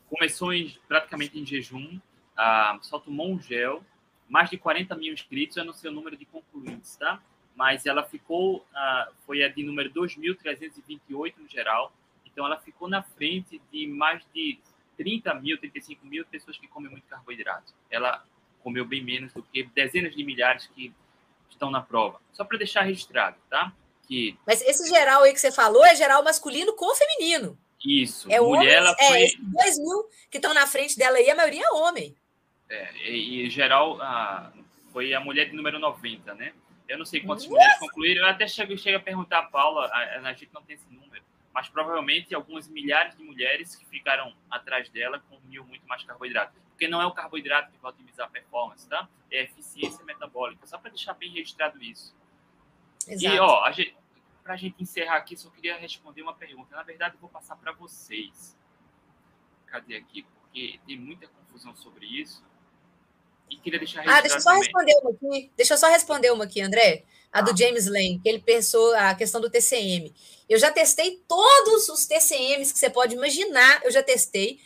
[0.10, 2.00] começou em, praticamente em jejum,
[2.38, 3.84] ah, só tomou um gel,
[4.32, 7.22] mais de 40 mil inscritos, eu não sei o número de concluintes, tá?
[7.54, 11.92] Mas ela ficou, uh, foi a de número 2.328 no geral,
[12.26, 14.58] então ela ficou na frente de mais de
[14.96, 17.74] 30 mil, 35 mil pessoas que comem muito carboidrato.
[17.90, 18.24] Ela
[18.64, 20.94] comeu bem menos do que dezenas de milhares que
[21.50, 22.22] estão na prova.
[22.32, 23.74] Só para deixar registrado, tá?
[24.08, 24.38] Que...
[24.48, 27.58] Mas esse geral aí que você falou é geral masculino com feminino.
[27.84, 28.32] Isso.
[28.32, 29.18] É mulher, homens, foi...
[29.18, 32.16] é, esses dois mil que estão na frente dela aí, a maioria é homem.
[32.72, 34.52] É, e, em geral, a,
[34.94, 36.54] foi a mulher de número 90, né?
[36.88, 37.56] Eu não sei quantas Nossa.
[37.56, 38.24] mulheres concluíram.
[38.24, 41.22] Eu até chego, chego a perguntar a Paula, a, a gente não tem esse número,
[41.54, 46.54] mas provavelmente algumas milhares de mulheres que ficaram atrás dela comiam muito mais carboidrato.
[46.70, 49.08] Porque não é o carboidrato que vai otimizar a performance, tá?
[49.30, 50.66] É a eficiência metabólica.
[50.66, 52.16] Só para deixar bem registrado isso.
[53.06, 53.36] Exato.
[53.36, 53.96] E, ó, a gente,
[54.42, 56.74] para a gente encerrar aqui, só queria responder uma pergunta.
[56.74, 58.58] Na verdade, eu vou passar para vocês.
[59.68, 60.24] Cadê aqui?
[60.24, 62.44] Porque tem muita confusão sobre isso.
[63.52, 64.64] E queria deixar Ah, deixa eu só também.
[64.66, 65.52] responder uma aqui.
[65.56, 67.04] Deixa eu só responder uma aqui, André.
[67.34, 70.14] a do James Lane, que ele pensou a questão do TCM.
[70.50, 74.60] Eu já testei todos os TCMs que você pode imaginar, eu já testei.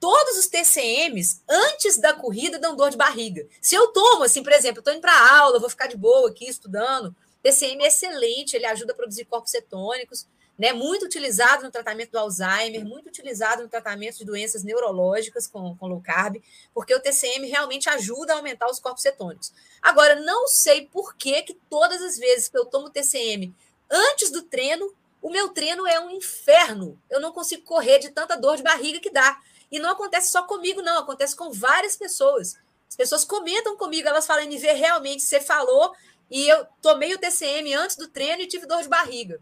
[0.00, 3.46] Todos os TCMs, antes da corrida, dão dor de barriga.
[3.62, 6.28] Se eu tomo, assim, por exemplo, eu estou indo para aula, vou ficar de boa
[6.28, 10.26] aqui estudando, TCM é excelente, ele ajuda a produzir corpos cetônicos,
[10.58, 10.72] né?
[10.72, 15.86] Muito utilizado no tratamento do Alzheimer, muito utilizado no tratamento de doenças neurológicas com, com
[15.86, 16.42] low carb,
[16.74, 19.52] porque o TCM realmente ajuda a aumentar os corpos cetônicos.
[19.80, 23.54] Agora, não sei por que, que todas as vezes que eu tomo TCM
[23.88, 24.92] antes do treino,
[25.22, 27.00] o meu treino é um inferno.
[27.08, 29.40] Eu não consigo correr de tanta dor de barriga que dá.
[29.70, 32.56] E não acontece só comigo, não, acontece com várias pessoas.
[32.88, 35.94] As pessoas comentam comigo, elas falam, ver realmente, você falou,
[36.30, 39.40] e eu tomei o TCM antes do treino e tive dor de barriga.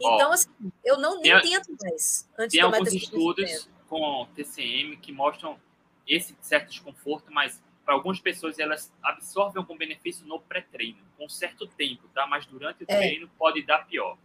[0.00, 0.50] Então, assim,
[0.84, 2.28] eu não nem tento mais.
[2.38, 5.60] Antes tem alguns estudos com TCM que mostram
[6.06, 11.66] esse certo desconforto, mas para algumas pessoas elas absorvem algum benefício no pré-treino, com certo
[11.66, 12.26] tempo, tá?
[12.26, 12.96] Mas durante o é.
[12.96, 14.16] treino pode dar pior.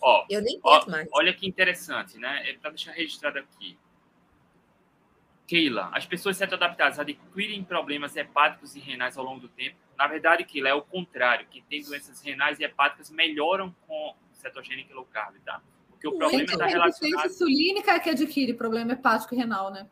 [0.00, 1.08] Ó, eu nem ó, mais.
[1.12, 2.50] Olha que interessante, né?
[2.50, 3.78] É para deixar registrado aqui.
[5.46, 9.76] Keila, as pessoas certo adaptadas adquirem problemas hepáticos e renais ao longo do tempo.
[9.98, 11.46] Na verdade, Keila, é o contrário.
[11.50, 15.62] Quem tem doenças renais e hepáticas melhoram com cetogênica e low carb, tá?
[15.90, 17.00] Porque o problema está relacionado...
[17.00, 19.86] resistência insulínica é que adquire problema hepático e renal, né?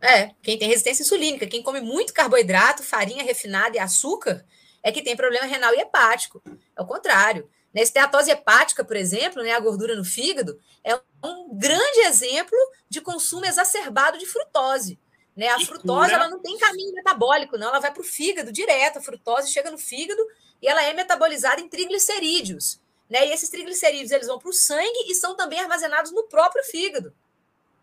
[0.00, 4.44] É, quem tem resistência insulínica, quem come muito carboidrato, farinha refinada e açúcar,
[4.82, 6.42] é que tem problema renal e hepático.
[6.76, 7.48] É o contrário.
[7.72, 10.94] Na esteatose hepática, por exemplo, né, a gordura no fígado, é
[11.24, 12.56] um grande exemplo
[12.88, 15.00] de consumo exacerbado de frutose.
[15.34, 15.48] Né?
[15.48, 16.12] A e frutose cura...
[16.12, 18.98] ela não tem caminho metabólico, não, ela vai para o fígado direto.
[18.98, 20.22] A frutose chega no fígado
[20.62, 22.80] e ela é metabolizada em triglicerídeos.
[23.08, 23.28] Né?
[23.28, 27.14] E esses triglicerídeos eles vão para o sangue e são também armazenados no próprio fígado.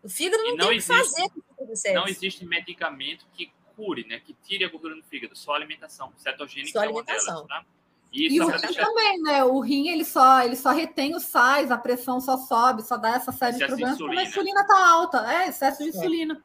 [0.02, 4.20] O fígado não, não tem o que fazer com Não existe medicamento que cure, né?
[4.20, 6.12] que tire a gordura no fígado, só alimentação.
[6.16, 7.34] Cetogênica só alimentação.
[7.34, 7.66] é uma delas, tá?
[8.12, 8.84] E, e o rim deixar...
[8.84, 9.42] também, né?
[9.42, 13.16] O rim ele só, ele só retém os sais, a pressão só sobe, só dá
[13.16, 15.32] essa série excesso de problemas porque a insulina tá alta.
[15.32, 15.88] É, excesso de é.
[15.88, 16.44] insulina.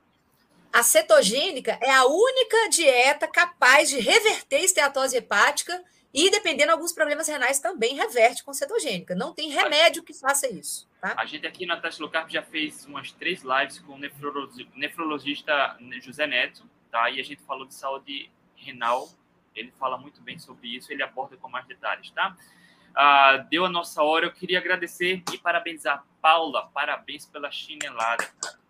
[0.71, 5.83] A cetogênica é a única dieta capaz de reverter esteatose hepática
[6.13, 9.13] e, dependendo de alguns problemas renais, também reverte com cetogênica.
[9.13, 10.87] Não tem remédio que faça isso.
[11.01, 11.13] Tá?
[11.17, 13.99] A gente aqui na Carb já fez umas três lives com o
[14.75, 17.09] nefrologista José Neto, tá?
[17.09, 19.09] E a gente falou de saúde renal.
[19.55, 22.35] Ele fala muito bem sobre isso, ele aborda com mais detalhes, tá?
[22.95, 24.25] Ah, deu a nossa hora.
[24.25, 26.69] Eu queria agradecer e parabenizar Paula.
[26.73, 28.66] Parabéns pela chinelada, cara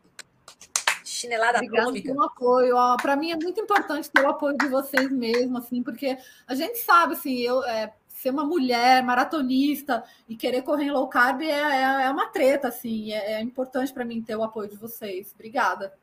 [1.08, 2.10] chinelada Obrigada atômica.
[2.10, 2.76] pelo apoio.
[3.02, 6.78] Para mim é muito importante ter o apoio de vocês mesmo, assim, porque a gente
[6.80, 11.50] sabe, assim, eu é, ser uma mulher maratonista e querer correr em low carb é,
[11.50, 13.14] é, é uma treta, assim.
[13.14, 15.32] É, é importante para mim ter o apoio de vocês.
[15.34, 15.98] Obrigada.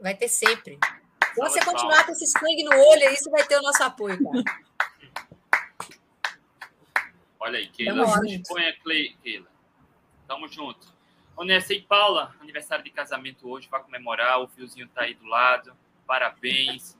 [0.00, 0.78] Vai ter sempre.
[1.34, 4.18] Se você continuar com esse sangue no olho aí, você vai ter o nosso apoio,
[4.22, 4.44] cara.
[7.40, 8.04] Olha aí, Keila.
[8.48, 8.72] Põe a
[9.22, 9.46] Keila.
[10.26, 10.97] Tamo junto.
[11.38, 14.40] Onessa e Paula, aniversário de casamento hoje, para comemorar.
[14.42, 15.72] O fiozinho tá aí do lado.
[16.04, 16.98] Parabéns.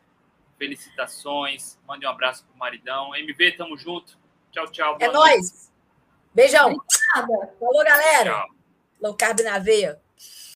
[0.57, 1.77] Felicitações.
[1.87, 3.17] Mande um abraço pro maridão.
[3.17, 4.17] MV, tamo junto.
[4.53, 4.97] Tchau, tchau.
[5.01, 5.73] É nóis.
[6.33, 6.73] Beijão.
[6.73, 7.55] Obrigada.
[7.59, 8.31] Falou, galera.
[8.31, 8.49] Tchau.
[9.01, 10.01] Low carb na veia.